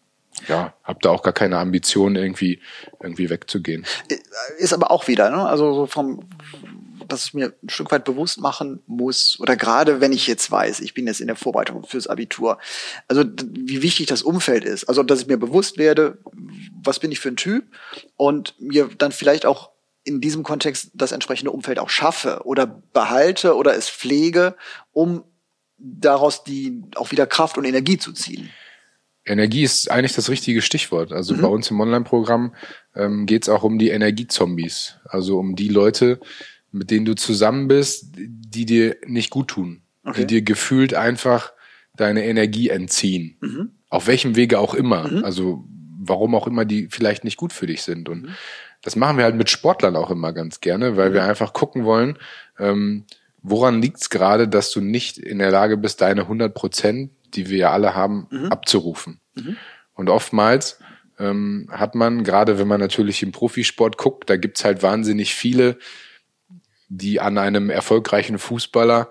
[0.48, 2.60] ja, habe da auch gar keine Ambition, irgendwie,
[3.02, 3.86] irgendwie wegzugehen.
[4.58, 5.46] Ist aber auch wieder, ne?
[5.46, 6.28] Also so vom
[7.14, 10.80] dass ich mir ein Stück weit bewusst machen muss, oder gerade wenn ich jetzt weiß,
[10.82, 12.58] ich bin jetzt in der Vorbereitung fürs Abitur,
[13.08, 14.86] also wie wichtig das Umfeld ist.
[14.86, 16.18] Also, dass ich mir bewusst werde,
[16.84, 17.66] was bin ich für ein Typ
[18.18, 19.72] und mir dann vielleicht auch
[20.04, 24.56] in diesem Kontext das entsprechende Umfeld auch schaffe oder behalte oder es pflege,
[24.92, 25.24] um
[25.78, 28.50] daraus die auch wieder Kraft und Energie zu ziehen.
[29.26, 31.14] Energie ist eigentlich das richtige Stichwort.
[31.14, 31.42] Also mhm.
[31.42, 32.54] bei uns im Online-Programm
[32.96, 34.98] ähm, geht es auch um die Energiezombies.
[35.06, 36.20] Also um die Leute,
[36.74, 39.84] mit denen du zusammen bist, die dir nicht gut tun.
[40.04, 40.22] Okay.
[40.22, 41.54] Die dir gefühlt einfach
[41.96, 43.38] deine Energie entziehen.
[43.40, 43.72] Mhm.
[43.90, 45.08] Auf welchem Wege auch immer.
[45.08, 45.24] Mhm.
[45.24, 45.64] Also
[46.00, 48.10] warum auch immer die vielleicht nicht gut für dich sind.
[48.10, 48.30] Und mhm.
[48.82, 52.18] das machen wir halt mit Sportlern auch immer ganz gerne, weil wir einfach gucken wollen,
[52.60, 53.06] ähm,
[53.42, 57.50] woran liegt es gerade, dass du nicht in der Lage bist, deine 100 Prozent, die
[57.50, 58.46] wir ja alle haben, mhm.
[58.48, 59.20] abzurufen.
[59.36, 59.58] Mhm.
[59.94, 60.80] Und oftmals
[61.20, 65.78] ähm, hat man, gerade wenn man natürlich im Profisport guckt, da gibt's halt wahnsinnig viele,
[66.98, 69.10] die an einem erfolgreichen Fußballer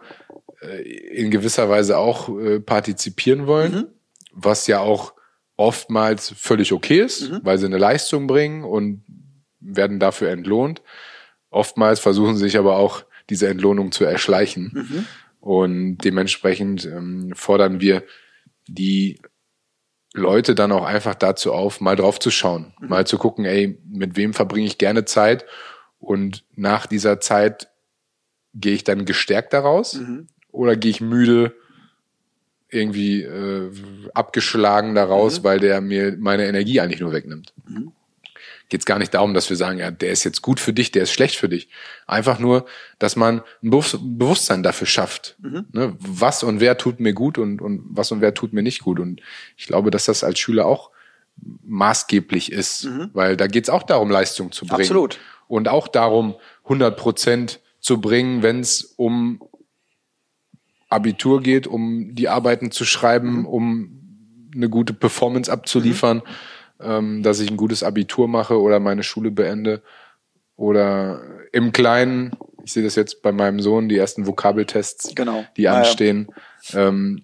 [0.60, 3.86] äh, in gewisser Weise auch äh, partizipieren wollen, mhm.
[4.32, 5.14] was ja auch
[5.56, 7.40] oftmals völlig okay ist, mhm.
[7.42, 9.04] weil sie eine Leistung bringen und
[9.60, 10.82] werden dafür entlohnt.
[11.50, 14.72] Oftmals versuchen sie sich aber auch diese Entlohnung zu erschleichen.
[14.74, 15.06] Mhm.
[15.40, 18.04] Und dementsprechend ähm, fordern wir
[18.68, 19.20] die
[20.14, 22.88] Leute dann auch einfach dazu auf, mal drauf zu schauen, mhm.
[22.88, 25.44] mal zu gucken, ey, mit wem verbringe ich gerne Zeit
[25.98, 27.71] und nach dieser Zeit
[28.54, 30.28] gehe ich dann gestärkt daraus mhm.
[30.50, 31.54] oder gehe ich müde
[32.72, 33.70] irgendwie äh,
[34.14, 35.44] abgeschlagen daraus, mhm.
[35.44, 37.52] weil der mir meine Energie eigentlich nur wegnimmt.
[37.66, 37.92] Mhm.
[38.68, 40.90] Geht es gar nicht darum, dass wir sagen, ja, der ist jetzt gut für dich,
[40.90, 41.68] der ist schlecht für dich.
[42.06, 42.64] Einfach nur,
[42.98, 45.36] dass man ein Bewusstsein dafür schafft.
[45.42, 45.66] Mhm.
[45.72, 45.94] Ne?
[45.98, 48.98] Was und wer tut mir gut und, und was und wer tut mir nicht gut.
[48.98, 49.20] Und
[49.58, 50.90] ich glaube, dass das als Schüler auch
[51.64, 53.10] maßgeblich ist, mhm.
[53.12, 54.80] weil da geht es auch darum, Leistung zu bringen.
[54.80, 55.18] Absolut.
[55.48, 59.42] Und auch darum, 100 Prozent zu bringen, wenn es um
[60.88, 63.46] Abitur geht, um die Arbeiten zu schreiben, mhm.
[63.46, 63.98] um
[64.54, 66.18] eine gute Performance abzuliefern,
[66.78, 66.84] mhm.
[66.84, 69.82] ähm, dass ich ein gutes Abitur mache oder meine Schule beende.
[70.56, 75.44] Oder im Kleinen, ich sehe das jetzt bei meinem Sohn, die ersten Vokabeltests, genau.
[75.56, 76.28] die ah, anstehen.
[76.68, 76.88] Ja.
[76.88, 77.22] Ähm,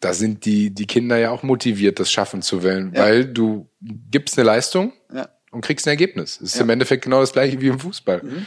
[0.00, 3.02] da sind die, die Kinder ja auch motiviert, das schaffen zu wollen, ja.
[3.02, 5.28] weil du gibst eine Leistung ja.
[5.50, 6.40] und kriegst ein Ergebnis.
[6.40, 8.22] Es ist im Endeffekt genau das gleiche wie im Fußball.
[8.22, 8.46] Mhm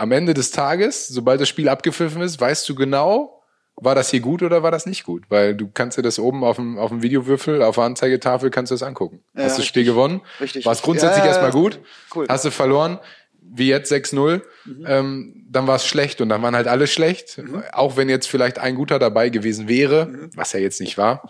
[0.00, 3.42] am Ende des Tages, sobald das Spiel abgepfiffen ist, weißt du genau,
[3.76, 5.24] war das hier gut oder war das nicht gut?
[5.28, 8.70] Weil du kannst dir das oben auf dem, auf dem Videowürfel, auf der Anzeigetafel kannst
[8.70, 9.22] du das angucken.
[9.34, 10.22] Ja, Hast du das Spiel gewonnen?
[10.40, 10.64] Richtig.
[10.64, 11.80] War es grundsätzlich ja, erstmal gut?
[12.14, 12.26] Cool.
[12.28, 12.98] Hast du verloren?
[13.42, 14.84] Wie jetzt 6-0, mhm.
[14.86, 17.38] ähm, dann war es schlecht und dann waren halt alle schlecht.
[17.38, 17.62] Mhm.
[17.72, 20.30] Auch wenn jetzt vielleicht ein guter dabei gewesen wäre, mhm.
[20.36, 21.28] was er jetzt nicht war.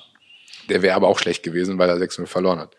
[0.68, 2.76] Der wäre aber auch schlecht gewesen, weil er 6-0 verloren hat.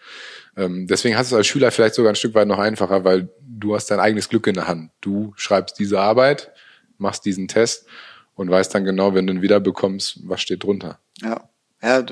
[0.58, 3.30] Ähm, deswegen hast du es als Schüler vielleicht sogar ein Stück weit noch einfacher, weil
[3.42, 4.92] du hast dein eigenes Glück in der Hand.
[5.02, 6.52] Du schreibst diese Arbeit,
[6.98, 7.88] machst diesen Test
[8.36, 11.00] und weißt dann genau, wenn du ihn wiederbekommst, was steht drunter.
[11.22, 11.50] Ja,
[11.82, 12.06] ja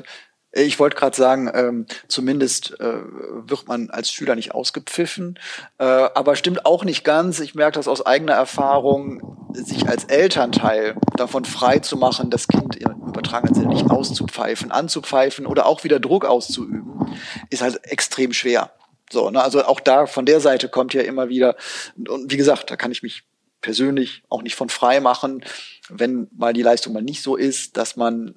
[0.51, 5.37] ich wollte gerade sagen, ähm, zumindest äh, wird man als Schüler nicht ausgepfiffen,
[5.77, 7.39] äh, aber stimmt auch nicht ganz.
[7.39, 12.75] Ich merke das aus eigener Erfahrung, sich als Elternteil davon frei zu machen, das Kind
[12.77, 17.15] im übertragenen Sinne nicht auszupfeifen, anzupfeifen oder auch wieder Druck auszuüben,
[17.49, 18.71] ist halt extrem schwer.
[19.11, 19.41] So, ne?
[19.43, 21.55] Also auch da von der Seite kommt ja immer wieder,
[21.95, 23.23] und wie gesagt, da kann ich mich
[23.61, 25.43] persönlich auch nicht von frei machen,
[25.89, 28.35] wenn mal die Leistung mal nicht so ist, dass man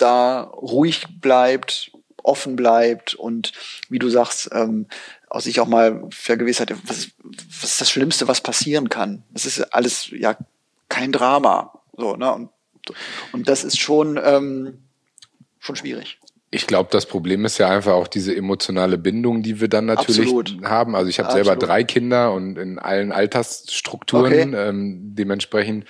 [0.00, 1.92] da ruhig bleibt,
[2.22, 3.52] offen bleibt und
[3.88, 4.86] wie du sagst, ähm,
[5.28, 9.22] aus sich auch mal vergewissert, was, was ist das Schlimmste, was passieren kann.
[9.30, 10.36] Das ist alles ja
[10.88, 11.72] kein Drama.
[11.96, 12.32] So, ne?
[12.32, 12.50] Und,
[13.32, 14.78] und das ist schon, ähm,
[15.60, 16.18] schon schwierig.
[16.52, 20.22] Ich glaube, das Problem ist ja einfach auch diese emotionale Bindung, die wir dann natürlich
[20.22, 20.64] Absolut.
[20.64, 20.96] haben.
[20.96, 24.54] Also ich habe selber drei Kinder und in allen Altersstrukturen.
[24.54, 24.68] Okay.
[24.68, 25.84] Ähm, dementsprechend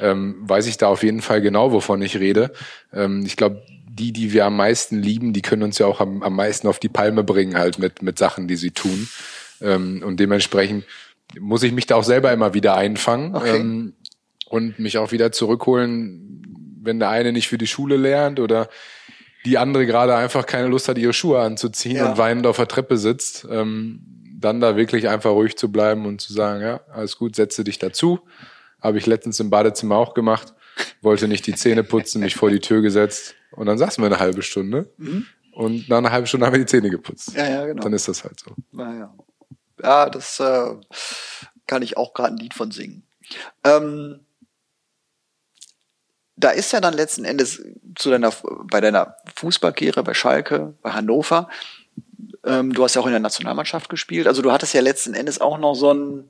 [0.00, 2.52] ähm, weiß ich da auf jeden Fall genau, wovon ich rede.
[2.92, 6.22] Ähm, ich glaube, die, die wir am meisten lieben, die können uns ja auch am,
[6.22, 9.08] am meisten auf die Palme bringen, halt mit, mit Sachen, die sie tun.
[9.60, 10.84] Ähm, und dementsprechend
[11.38, 13.58] muss ich mich da auch selber immer wieder einfangen okay.
[13.58, 13.94] ähm,
[14.48, 16.42] und mich auch wieder zurückholen,
[16.82, 18.68] wenn der eine nicht für die Schule lernt oder
[19.44, 22.10] die andere gerade einfach keine Lust hat, ihre Schuhe anzuziehen ja.
[22.10, 24.00] und weinend auf der Treppe sitzt, ähm,
[24.38, 27.78] dann da wirklich einfach ruhig zu bleiben und zu sagen, ja, alles gut, setze dich
[27.78, 28.20] dazu.
[28.82, 30.54] Habe ich letztens im Badezimmer auch gemacht.
[31.00, 33.34] Wollte nicht die Zähne putzen, mich vor die Tür gesetzt.
[33.52, 34.92] Und dann saßen wir eine halbe Stunde.
[34.96, 35.26] Mhm.
[35.52, 37.34] Und nach einer halben Stunde haben wir die Zähne geputzt.
[37.34, 37.82] Ja, ja, genau.
[37.82, 38.54] Dann ist das halt so.
[38.72, 39.14] Naja.
[39.82, 40.74] Ja, das äh,
[41.66, 43.06] kann ich auch gerade ein Lied von singen.
[43.64, 44.20] Ähm,
[46.36, 47.62] da ist ja dann letzten Endes
[47.96, 48.32] zu deiner,
[48.64, 51.48] bei deiner Fußballkarriere bei Schalke, bei Hannover,
[52.44, 55.40] ähm, du hast ja auch in der Nationalmannschaft gespielt, also du hattest ja letzten Endes
[55.40, 56.28] auch noch so ein,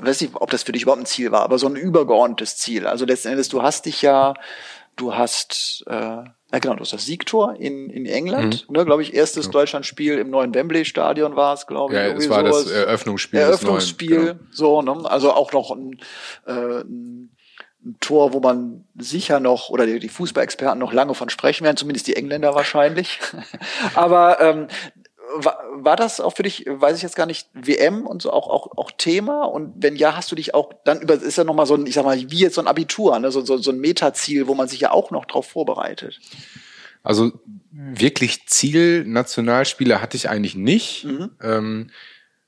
[0.00, 2.56] ich weiß nicht, ob das für dich überhaupt ein Ziel war, aber so ein übergeordnetes
[2.56, 2.86] Ziel.
[2.86, 4.34] Also letzten Endes, du hast dich ja,
[4.96, 8.76] du hast, äh, ja genau, du hast das Siegtor in, in England, mhm.
[8.76, 9.52] ne, glaube ich, erstes ja.
[9.52, 11.98] Deutschlandspiel im neuen Wembley-Stadion war es, glaube ich.
[11.98, 12.64] Ja, es war sowas.
[12.64, 13.40] das Eröffnungsspiel.
[13.40, 14.50] Eröffnungsspiel, neuen, genau.
[14.50, 15.10] so, ne?
[15.10, 15.98] also auch noch ein,
[16.46, 17.30] äh, ein
[17.84, 21.76] ein Tor, wo man sicher noch, oder die, die Fußballexperten noch lange von sprechen werden,
[21.76, 23.20] zumindest die Engländer wahrscheinlich.
[23.94, 24.66] Aber ähm,
[25.34, 28.48] war, war das auch für dich, weiß ich jetzt gar nicht, WM und so auch,
[28.48, 29.44] auch, auch Thema?
[29.44, 31.94] Und wenn ja, hast du dich auch, dann über, ist ja nochmal so ein, ich
[31.94, 33.30] sag mal, wie jetzt so ein Abitur, ne?
[33.30, 36.20] so, so, so ein Metaziel, wo man sich ja auch noch drauf vorbereitet.
[37.02, 37.32] Also
[37.70, 41.04] wirklich Ziel Nationalspiele hatte ich eigentlich nicht.
[41.04, 41.30] Mhm.
[41.42, 41.90] Ähm,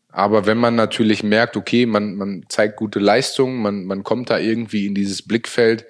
[0.08, 4.38] aber wenn man natürlich merkt, okay, man, man zeigt gute Leistungen, man, man kommt da
[4.38, 5.86] irgendwie in dieses Blickfeld,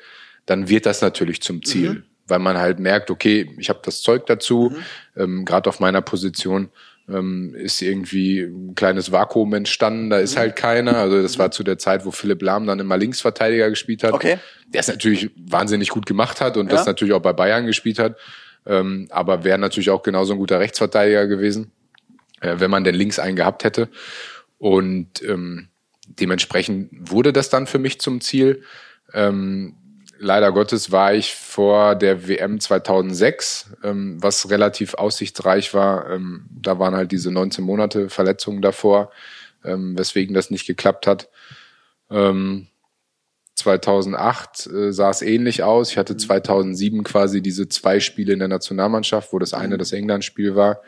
[0.46, 1.90] dann wird das natürlich zum Ziel.
[1.90, 2.04] Mhm.
[2.30, 5.22] Weil man halt merkt, okay, ich habe das Zeug dazu, mhm.
[5.22, 6.70] ähm, gerade auf meiner Position
[7.08, 10.40] ähm, ist irgendwie ein kleines Vakuum entstanden, da ist mhm.
[10.40, 10.96] halt keiner.
[10.96, 11.52] Also das war mhm.
[11.52, 14.12] zu der Zeit, wo Philipp Lahm dann immer Linksverteidiger gespielt hat.
[14.12, 14.38] Okay.
[14.68, 16.76] Der es natürlich wahnsinnig gut gemacht hat und ja.
[16.76, 18.16] das natürlich auch bei Bayern gespielt hat.
[18.66, 21.72] Ähm, aber wäre natürlich auch genauso ein guter Rechtsverteidiger gewesen
[22.40, 23.88] äh, wenn man denn links einen gehabt hätte.
[24.58, 25.68] Und ähm,
[26.06, 28.62] dementsprechend wurde das dann für mich zum Ziel.
[29.12, 29.76] Ähm,
[30.20, 36.10] leider Gottes war ich vor der WM 2006, ähm, was relativ aussichtsreich war.
[36.10, 39.10] Ähm, da waren halt diese 19 Monate Verletzungen davor,
[39.64, 41.28] ähm, weswegen das nicht geklappt hat.
[42.10, 42.68] Ähm,
[43.54, 45.90] 2008 äh, sah es ähnlich aus.
[45.90, 47.04] Ich hatte 2007 mhm.
[47.04, 49.78] quasi diese zwei Spiele in der Nationalmannschaft, wo das eine mhm.
[49.78, 50.82] das England-Spiel war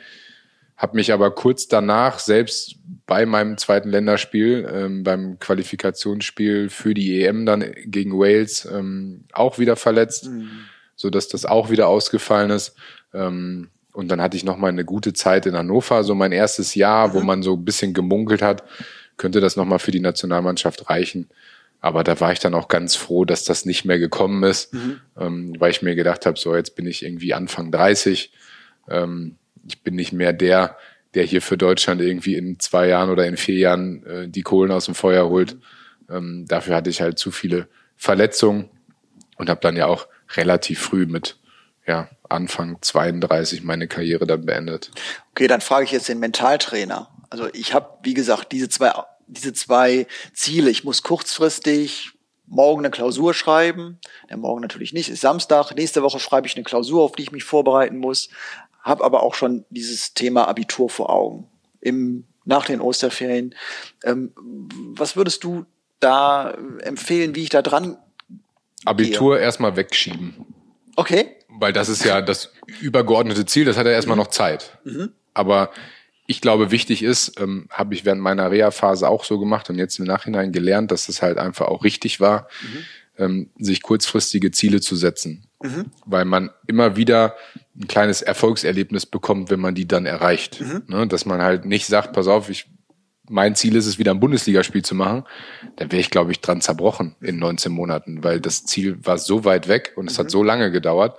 [0.82, 2.74] habe mich aber kurz danach selbst
[3.06, 9.58] bei meinem zweiten Länderspiel, ähm, beim Qualifikationsspiel für die EM dann gegen Wales ähm, auch
[9.58, 10.48] wieder verletzt, mhm.
[10.96, 12.74] so dass das auch wieder ausgefallen ist.
[13.12, 16.74] Ähm, und dann hatte ich noch mal eine gute Zeit in Hannover, so mein erstes
[16.74, 17.12] Jahr, mhm.
[17.14, 18.64] wo man so ein bisschen gemunkelt hat,
[19.16, 21.28] könnte das noch mal für die Nationalmannschaft reichen.
[21.80, 25.00] Aber da war ich dann auch ganz froh, dass das nicht mehr gekommen ist, mhm.
[25.18, 28.32] ähm, weil ich mir gedacht habe, so jetzt bin ich irgendwie Anfang 30.
[28.88, 29.36] Ähm,
[29.66, 30.76] ich bin nicht mehr der,
[31.14, 34.72] der hier für Deutschland irgendwie in zwei Jahren oder in vier Jahren äh, die Kohlen
[34.72, 35.56] aus dem Feuer holt.
[36.10, 38.70] Ähm, dafür hatte ich halt zu viele Verletzungen
[39.36, 41.38] und habe dann ja auch relativ früh mit
[41.86, 44.90] ja, Anfang 32 meine Karriere dann beendet.
[45.32, 47.08] Okay, dann frage ich jetzt den Mentaltrainer.
[47.28, 48.92] Also ich habe, wie gesagt, diese zwei,
[49.26, 50.70] diese zwei Ziele.
[50.70, 52.12] Ich muss kurzfristig
[52.46, 53.98] morgen eine Klausur schreiben.
[54.28, 55.72] Ja, morgen natürlich nicht, ist Samstag.
[55.74, 58.28] Nächste Woche schreibe ich eine Klausur, auf die ich mich vorbereiten muss
[58.82, 61.48] habe aber auch schon dieses Thema Abitur vor Augen.
[61.80, 63.54] Im, nach den Osterferien.
[64.04, 64.32] Ähm,
[64.94, 65.64] was würdest du
[66.00, 67.96] da empfehlen, wie ich da dran
[68.84, 69.44] Abitur gehe?
[69.44, 70.34] erstmal wegschieben.
[70.96, 71.36] Okay.
[71.48, 74.22] Weil das ist ja das übergeordnete Ziel, das hat ja erstmal mhm.
[74.22, 74.78] noch Zeit.
[74.84, 75.12] Mhm.
[75.34, 75.70] Aber
[76.26, 79.98] ich glaube, wichtig ist, ähm, habe ich während meiner Reha-Phase auch so gemacht und jetzt
[79.98, 82.84] im Nachhinein gelernt, dass das halt einfach auch richtig war, mhm.
[83.18, 85.46] ähm, sich kurzfristige Ziele zu setzen.
[85.62, 85.86] Mhm.
[86.04, 87.34] Weil man immer wieder
[87.76, 90.60] ein kleines Erfolgserlebnis bekommt, wenn man die dann erreicht.
[90.60, 90.82] Mhm.
[90.86, 92.70] Ne, dass man halt nicht sagt, pass auf, ich,
[93.28, 95.24] mein Ziel ist es, wieder ein Bundesligaspiel zu machen,
[95.76, 99.44] dann wäre ich, glaube ich, dran zerbrochen in 19 Monaten, weil das Ziel war so
[99.44, 100.24] weit weg und es mhm.
[100.24, 101.18] hat so lange gedauert.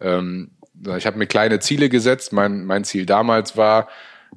[0.00, 0.50] Ähm,
[0.96, 2.32] ich habe mir kleine Ziele gesetzt.
[2.32, 3.88] Mein, mein Ziel damals war,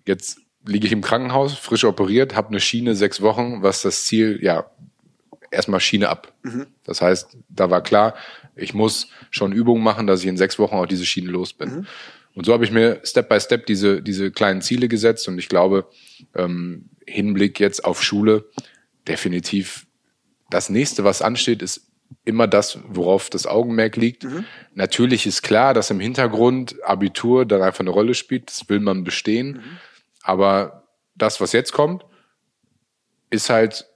[0.05, 4.39] jetzt liege ich im Krankenhaus, frisch operiert, habe eine Schiene sechs Wochen, was das Ziel,
[4.41, 4.69] ja,
[5.51, 6.33] erstmal Schiene ab.
[6.43, 6.67] Mhm.
[6.83, 8.15] Das heißt, da war klar,
[8.57, 11.69] ich muss schon Übungen machen, dass ich in sechs Wochen auch diese Schiene los bin.
[11.69, 11.87] Mhm.
[12.35, 15.49] Und so habe ich mir Step by Step diese, diese kleinen Ziele gesetzt und ich
[15.49, 15.87] glaube,
[16.35, 18.45] ähm, Hinblick jetzt auf Schule,
[19.07, 19.87] definitiv
[20.49, 21.87] das nächste, was ansteht, ist
[22.25, 24.23] immer das, worauf das Augenmerk liegt.
[24.23, 24.45] Mhm.
[24.75, 29.03] Natürlich ist klar, dass im Hintergrund Abitur dann einfach eine Rolle spielt, das will man
[29.03, 29.47] bestehen.
[29.47, 29.63] Mhm.
[30.21, 32.05] Aber das, was jetzt kommt,
[33.29, 33.87] ist halt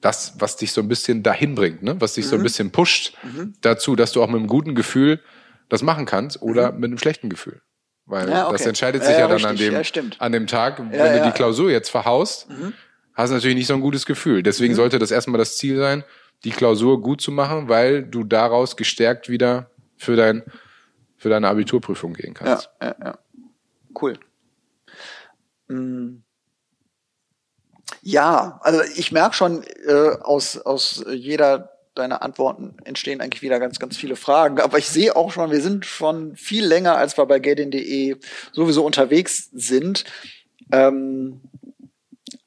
[0.00, 2.00] das, was dich so ein bisschen dahin bringt, ne?
[2.00, 2.28] was dich mhm.
[2.28, 2.44] so ein mhm.
[2.44, 3.54] bisschen pusht mhm.
[3.60, 5.20] dazu, dass du auch mit einem guten Gefühl
[5.68, 6.80] das machen kannst oder mhm.
[6.80, 7.60] mit einem schlechten Gefühl.
[8.06, 8.56] Weil ja, okay.
[8.56, 10.02] das entscheidet sich ja, ja dann richtig.
[10.02, 12.72] an dem, an dem Tag, wenn du die Klausur jetzt verhaust, mhm.
[13.14, 14.42] hast du natürlich nicht so ein gutes Gefühl.
[14.42, 14.76] Deswegen mhm.
[14.76, 16.02] sollte das erstmal das Ziel sein,
[16.44, 20.42] die Klausur gut zu machen, weil du daraus gestärkt wieder für dein,
[21.18, 22.70] für deine Abiturprüfung gehen kannst.
[22.80, 23.18] Ja, ja, ja.
[24.00, 24.18] Cool.
[25.68, 26.22] Mhm.
[28.02, 33.78] Ja, also ich merke schon, äh, aus, aus jeder deiner Antworten entstehen eigentlich wieder ganz,
[33.78, 34.60] ganz viele Fragen.
[34.60, 38.16] Aber ich sehe auch schon, wir sind schon viel länger, als wir bei gedin.de
[38.52, 40.04] sowieso unterwegs sind.
[40.72, 41.40] Ähm,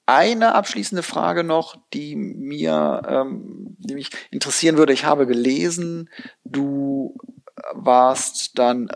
[0.05, 4.93] eine abschließende Frage noch, die mir ähm, die mich interessieren würde.
[4.93, 6.09] Ich habe gelesen,
[6.43, 7.15] du
[7.73, 8.89] warst dann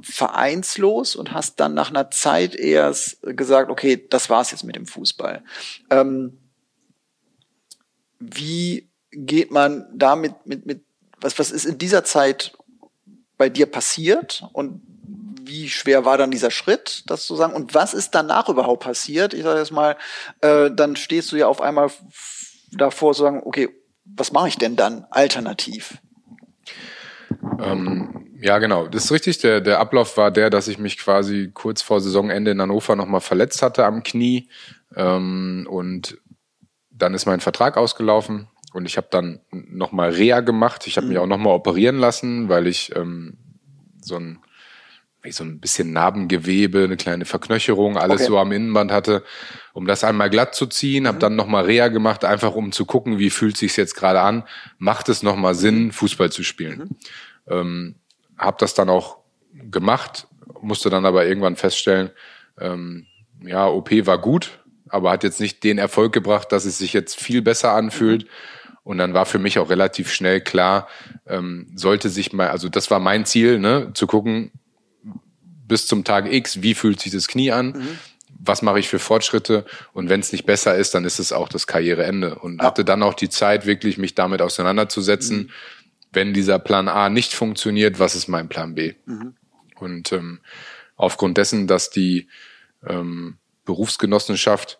[0.00, 4.86] vereinslos und hast dann nach einer Zeit erst gesagt, okay, das war's jetzt mit dem
[4.86, 5.42] Fußball.
[5.90, 6.38] Ähm,
[8.18, 10.84] wie geht man damit mit, mit
[11.20, 12.56] was, was ist in dieser Zeit
[13.36, 14.82] bei dir passiert und
[15.46, 17.54] wie schwer war dann dieser Schritt, das zu sagen?
[17.54, 19.34] Und was ist danach überhaupt passiert?
[19.34, 19.96] Ich sage jetzt mal,
[20.40, 21.90] äh, dann stehst du ja auf einmal
[22.72, 23.68] davor zu sagen, okay,
[24.04, 25.98] was mache ich denn dann alternativ?
[27.62, 28.88] Ähm, ja, genau.
[28.88, 29.38] Das ist richtig.
[29.38, 33.20] Der, der Ablauf war der, dass ich mich quasi kurz vor Saisonende in Hannover nochmal
[33.20, 34.48] verletzt hatte am Knie.
[34.94, 36.18] Ähm, und
[36.90, 40.86] dann ist mein Vertrag ausgelaufen und ich habe dann nochmal Reha gemacht.
[40.86, 41.12] Ich habe mhm.
[41.12, 43.38] mich auch nochmal operieren lassen, weil ich ähm,
[44.00, 44.38] so ein
[45.30, 48.28] so ein bisschen Narbengewebe, eine kleine Verknöcherung, alles okay.
[48.28, 49.22] so am Innenband hatte,
[49.72, 51.20] um das einmal glatt zu ziehen, habe mhm.
[51.20, 54.44] dann nochmal Reha gemacht, einfach um zu gucken, wie fühlt sich's jetzt gerade an,
[54.76, 55.92] macht es nochmal Sinn, mhm.
[55.92, 56.78] Fußball zu spielen.
[56.78, 56.96] Mhm.
[57.48, 57.96] Ähm,
[58.38, 59.18] habe das dann auch
[59.70, 60.26] gemacht,
[60.60, 62.10] musste dann aber irgendwann feststellen,
[62.58, 63.06] ähm,
[63.42, 67.20] ja, OP war gut, aber hat jetzt nicht den Erfolg gebracht, dass es sich jetzt
[67.20, 68.26] viel besser anfühlt.
[68.82, 70.88] Und dann war für mich auch relativ schnell klar,
[71.26, 74.52] ähm, sollte sich mal, also das war mein Ziel, ne, zu gucken,
[75.66, 77.98] bis zum Tag X, wie fühlt sich das Knie an, mhm.
[78.38, 79.64] was mache ich für Fortschritte
[79.94, 82.34] und wenn es nicht besser ist, dann ist es auch das Karriereende.
[82.34, 82.66] Und ah.
[82.66, 85.50] hatte dann auch die Zeit, wirklich mich damit auseinanderzusetzen, mhm
[86.14, 88.94] wenn dieser Plan A nicht funktioniert, was ist mein Plan B?
[89.06, 89.34] Mhm.
[89.76, 90.40] Und ähm,
[90.96, 92.28] aufgrund dessen, dass die
[92.86, 94.78] ähm, Berufsgenossenschaft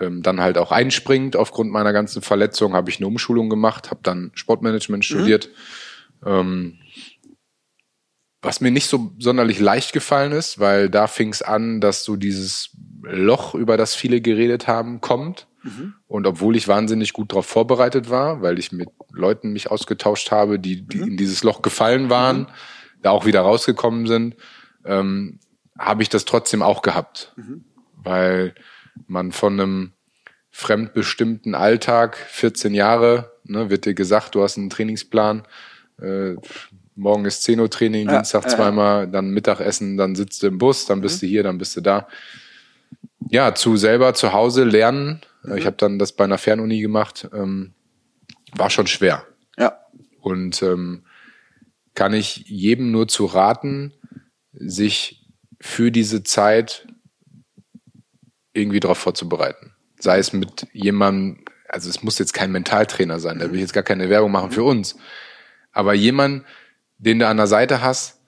[0.00, 4.00] ähm, dann halt auch einspringt aufgrund meiner ganzen Verletzung, habe ich eine Umschulung gemacht, habe
[4.02, 5.04] dann Sportmanagement mhm.
[5.04, 5.50] studiert.
[6.24, 6.78] Ähm,
[8.42, 12.16] was mir nicht so sonderlich leicht gefallen ist, weil da fing es an, dass so
[12.16, 12.70] dieses
[13.02, 15.46] Loch, über das viele geredet haben, kommt.
[15.66, 15.94] Mhm.
[16.06, 20.58] Und obwohl ich wahnsinnig gut darauf vorbereitet war, weil ich mit Leuten mich ausgetauscht habe,
[20.58, 21.08] die, die mhm.
[21.08, 22.46] in dieses Loch gefallen waren, mhm.
[23.02, 24.36] da auch wieder rausgekommen sind,
[24.84, 25.40] ähm,
[25.78, 27.34] habe ich das trotzdem auch gehabt.
[27.36, 27.64] Mhm.
[27.94, 28.54] Weil
[29.06, 29.92] man von einem
[30.50, 35.42] fremdbestimmten Alltag, 14 Jahre, ne, wird dir gesagt, du hast einen Trainingsplan,
[36.00, 36.34] äh,
[36.94, 40.86] morgen ist 10 Uhr Training, ja, Dienstag zweimal, dann Mittagessen, dann sitzt du im Bus,
[40.86, 41.26] dann bist mhm.
[41.26, 42.08] du hier, dann bist du da.
[43.28, 45.20] Ja, zu selber zu Hause lernen.
[45.46, 45.56] Mhm.
[45.56, 47.28] Ich habe dann das bei einer Fernuni gemacht.
[47.32, 47.74] Ähm,
[48.52, 49.26] war schon schwer.
[49.56, 49.80] Ja.
[50.20, 51.04] Und ähm,
[51.94, 53.92] kann ich jedem nur zu raten,
[54.52, 55.26] sich
[55.60, 56.86] für diese Zeit
[58.52, 59.74] irgendwie darauf vorzubereiten.
[59.98, 63.72] Sei es mit jemandem, also es muss jetzt kein Mentaltrainer sein, da will ich jetzt
[63.72, 64.96] gar keine Werbung machen für uns.
[65.72, 66.44] Aber jemand,
[66.98, 68.22] den du an der Seite hast,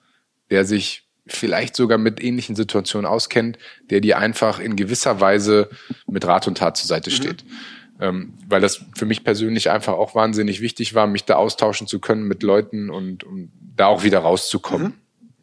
[0.49, 3.57] der sich vielleicht sogar mit ähnlichen Situationen auskennt,
[3.89, 5.69] der dir einfach in gewisser Weise
[6.07, 7.15] mit Rat und Tat zur Seite mhm.
[7.15, 7.43] steht.
[7.43, 7.51] Mhm
[7.99, 11.99] ähm, weil das für mich persönlich einfach auch wahnsinnig wichtig war, mich da austauschen zu
[11.99, 14.93] können mit Leuten und um da auch wieder rauszukommen.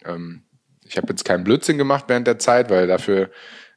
[0.04, 0.10] Mhm.
[0.10, 0.42] Ähm,
[0.84, 3.30] ich habe jetzt keinen Blödsinn gemacht während der Zeit, weil dafür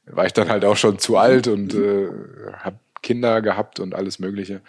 [0.05, 1.83] war ich dann halt auch schon zu alt und mhm.
[1.83, 4.61] äh, habe Kinder gehabt und alles Mögliche.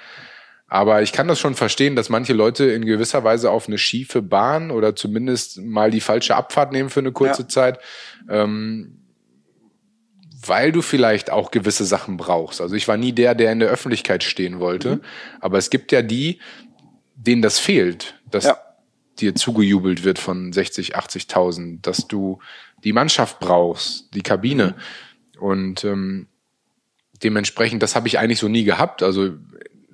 [0.71, 4.23] Aber ich kann das schon verstehen, dass manche Leute in gewisser Weise auf eine schiefe
[4.23, 7.49] Bahn oder zumindest mal die falsche Abfahrt nehmen für eine kurze ja.
[7.49, 7.81] Zeit.
[8.29, 8.97] Ähm,
[10.47, 12.61] weil du vielleicht auch gewisse Sachen brauchst.
[12.61, 15.01] Also ich war nie der, der in der Öffentlichkeit stehen wollte, mhm.
[15.41, 16.39] aber es gibt ja die,
[17.17, 18.57] denen das fehlt, dass ja.
[19.19, 22.39] dir zugejubelt wird von 60, 80.000, dass du
[22.85, 24.77] die Mannschaft brauchst, die Kabine
[25.35, 25.43] mhm.
[25.43, 26.29] und ähm,
[27.23, 29.03] dementsprechend, das habe ich eigentlich so nie gehabt.
[29.03, 29.35] Also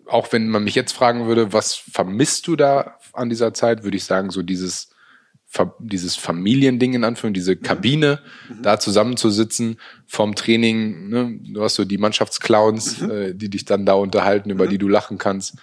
[0.08, 3.96] auch wenn man mich jetzt fragen würde, was vermisst du da an dieser Zeit, würde
[3.96, 4.90] ich sagen, so dieses
[5.78, 7.62] dieses Familiending in Anführung, diese mhm.
[7.62, 8.62] Kabine, mhm.
[8.62, 11.08] da zusammenzusitzen vom Training.
[11.08, 11.40] Ne?
[11.42, 13.10] Du hast so die Mannschaftsclowns, mhm.
[13.10, 14.70] äh, die dich dann da unterhalten, über mhm.
[14.70, 15.56] die du lachen kannst.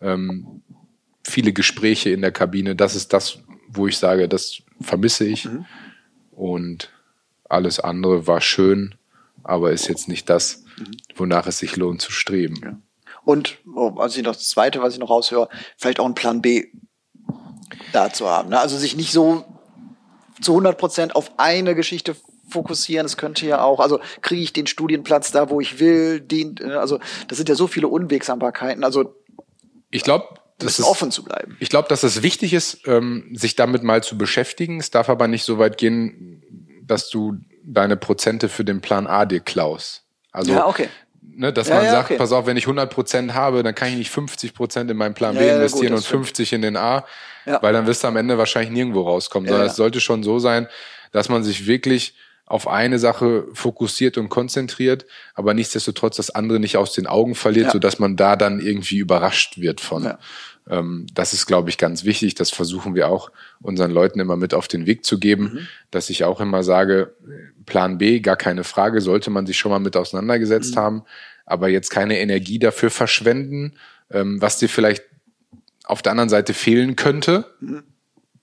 [0.00, 0.62] Ähm,
[1.22, 2.76] viele Gespräche in der Kabine.
[2.76, 3.38] Das ist das,
[3.68, 5.46] wo ich sage, das vermisse ich.
[5.46, 5.66] Mhm.
[6.30, 6.90] Und
[7.48, 8.94] alles andere war schön,
[9.42, 10.96] aber ist jetzt nicht das, mhm.
[11.16, 12.56] wonach es sich lohnt zu streben.
[12.62, 12.78] Ja.
[13.24, 16.66] Und ich noch das Zweite, was ich noch raushöre, vielleicht auch einen Plan B
[17.92, 18.50] da zu haben.
[18.50, 18.60] Ne?
[18.60, 19.44] Also sich nicht so
[20.40, 22.16] zu 100 Prozent auf eine Geschichte
[22.48, 23.06] fokussieren.
[23.06, 26.72] Es könnte ja auch, also kriege ich den Studienplatz da, wo ich will, den, äh,
[26.72, 28.84] also das sind ja so viele Unwegsamkeiten.
[28.84, 29.14] Also
[29.90, 31.56] ich glaube, das ist offen zu bleiben.
[31.60, 34.80] Ich glaube, dass es wichtig ist, ähm, sich damit mal zu beschäftigen.
[34.80, 36.42] Es darf aber nicht so weit gehen,
[36.86, 40.04] dass du deine Prozente für den Plan A dir klaust.
[40.32, 40.88] Also ja, okay.
[41.36, 42.18] Ne, dass Ja, man ja, sagt, okay.
[42.18, 45.14] pass auf, wenn ich 100 Prozent habe, dann kann ich nicht 50 Prozent in meinen
[45.14, 46.26] Plan B ja, gut, investieren das und stimmt.
[46.26, 47.04] 50 in den A,
[47.44, 49.48] weil dann wirst du am Ende wahrscheinlich nirgendwo rauskommen.
[49.48, 50.68] Sondern es sollte schon so sein,
[51.12, 52.14] dass man sich wirklich
[52.46, 57.66] auf eine Sache fokussiert und konzentriert, aber nichtsdestotrotz das andere nicht aus den Augen verliert,
[57.66, 57.72] Ja.
[57.72, 60.04] sodass man da dann irgendwie überrascht wird von.
[60.04, 60.18] Ja.
[60.68, 62.34] Ähm, das ist, glaube ich, ganz wichtig.
[62.34, 65.68] Das versuchen wir auch unseren Leuten immer mit auf den Weg zu geben, Mhm.
[65.90, 67.14] dass ich auch immer sage,
[67.66, 70.80] Plan B, gar keine Frage, sollte man sich schon mal mit auseinandergesetzt Mhm.
[70.80, 71.02] haben,
[71.46, 73.74] aber jetzt keine Energie dafür verschwenden,
[74.10, 75.04] ähm, was dir vielleicht
[75.84, 77.82] auf der anderen Seite fehlen könnte, Mhm.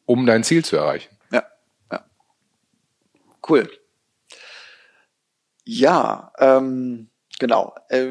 [0.05, 1.09] um dein Ziel zu erreichen.
[1.31, 1.43] Ja,
[1.91, 2.05] ja.
[3.47, 3.69] Cool.
[5.63, 7.07] Ja, ähm,
[7.41, 7.73] genau.
[7.89, 8.05] Äh,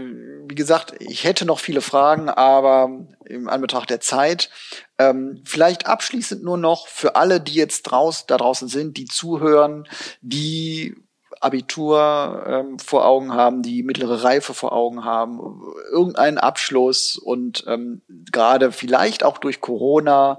[0.48, 2.90] wie gesagt, ich hätte noch viele Fragen, aber
[3.24, 4.50] im Anbetracht der Zeit,
[4.98, 9.86] ähm, vielleicht abschließend nur noch für alle, die jetzt draus, da draußen sind, die zuhören,
[10.20, 10.96] die
[11.40, 15.62] Abitur ähm, vor Augen haben, die mittlere Reife vor Augen haben,
[15.92, 20.38] irgendeinen Abschluss und ähm, gerade vielleicht auch durch Corona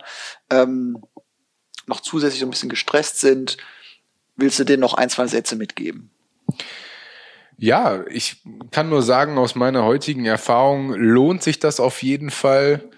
[0.49, 1.01] ähm,
[1.87, 3.55] noch zusätzlich so ein bisschen gestresst sind,
[4.35, 6.11] willst du denen noch ein, zwei Sätze mitgeben?
[7.61, 8.37] Ja, ich
[8.71, 12.89] kann nur sagen, aus meiner heutigen Erfahrung lohnt sich das auf jeden Fall,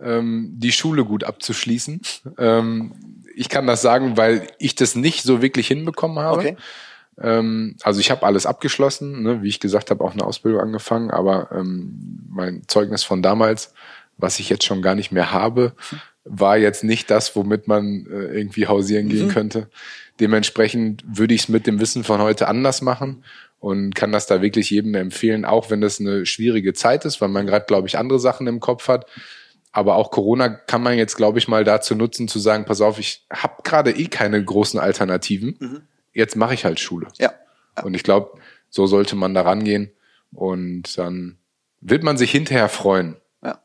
[0.00, 2.00] ähm, die Schule gut abzuschließen.
[2.38, 2.92] Ähm,
[3.34, 6.38] ich kann das sagen, weil ich das nicht so wirklich hinbekommen habe.
[6.38, 6.56] Okay.
[7.20, 11.10] Ähm, also ich habe alles abgeschlossen, ne, wie ich gesagt habe, auch eine Ausbildung angefangen,
[11.10, 13.74] aber ähm, mein Zeugnis von damals,
[14.18, 15.72] was ich jetzt schon gar nicht mehr habe,
[16.24, 19.68] war jetzt nicht das, womit man äh, irgendwie hausieren gehen könnte.
[20.20, 23.24] Dementsprechend würde ich es mit dem Wissen von heute anders machen
[23.62, 27.28] und kann das da wirklich jedem empfehlen, auch wenn das eine schwierige Zeit ist, weil
[27.28, 29.06] man gerade, glaube ich, andere Sachen im Kopf hat.
[29.70, 32.98] Aber auch Corona kann man jetzt, glaube ich, mal dazu nutzen, zu sagen, pass auf,
[32.98, 35.86] ich habe gerade eh keine großen Alternativen.
[36.12, 37.06] Jetzt mache ich halt Schule.
[37.18, 37.32] Ja.
[37.84, 38.36] Und ich glaube,
[38.68, 39.92] so sollte man da rangehen.
[40.32, 41.38] Und dann
[41.80, 43.62] wird man sich hinterher freuen, Ja.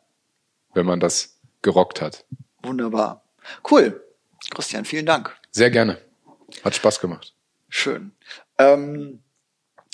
[0.76, 2.24] wenn man das gerockt hat.
[2.62, 3.24] Wunderbar.
[3.70, 4.02] Cool.
[4.54, 5.36] Christian, vielen Dank.
[5.52, 5.98] Sehr gerne.
[6.64, 7.34] Hat Spaß gemacht.
[7.68, 8.12] Schön.
[8.60, 9.20] Ähm,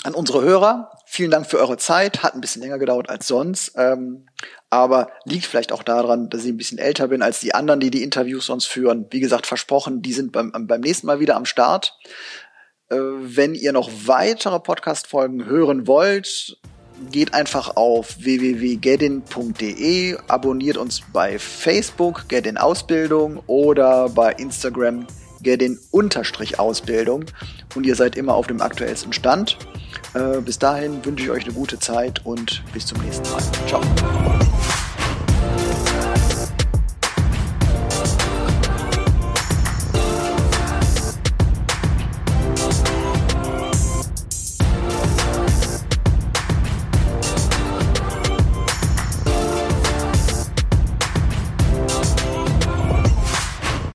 [0.03, 2.23] an unsere Hörer, vielen Dank für eure Zeit.
[2.23, 4.27] Hat ein bisschen länger gedauert als sonst, ähm,
[4.69, 7.91] aber liegt vielleicht auch daran, dass ich ein bisschen älter bin als die anderen, die
[7.91, 9.07] die Interviews sonst führen.
[9.11, 11.97] Wie gesagt, versprochen, die sind beim, beim nächsten Mal wieder am Start.
[12.89, 16.57] Äh, wenn ihr noch weitere Podcast-Folgen hören wollt,
[17.11, 25.07] geht einfach auf www.gedin.de, abonniert uns bei Facebook, Gedin Ausbildung oder bei Instagram
[25.43, 27.25] Gedin-Ausbildung
[27.75, 29.57] und ihr seid immer auf dem aktuellsten Stand.
[30.13, 33.41] Äh, bis dahin wünsche ich euch eine gute Zeit und bis zum nächsten Mal.
[33.67, 33.81] Ciao.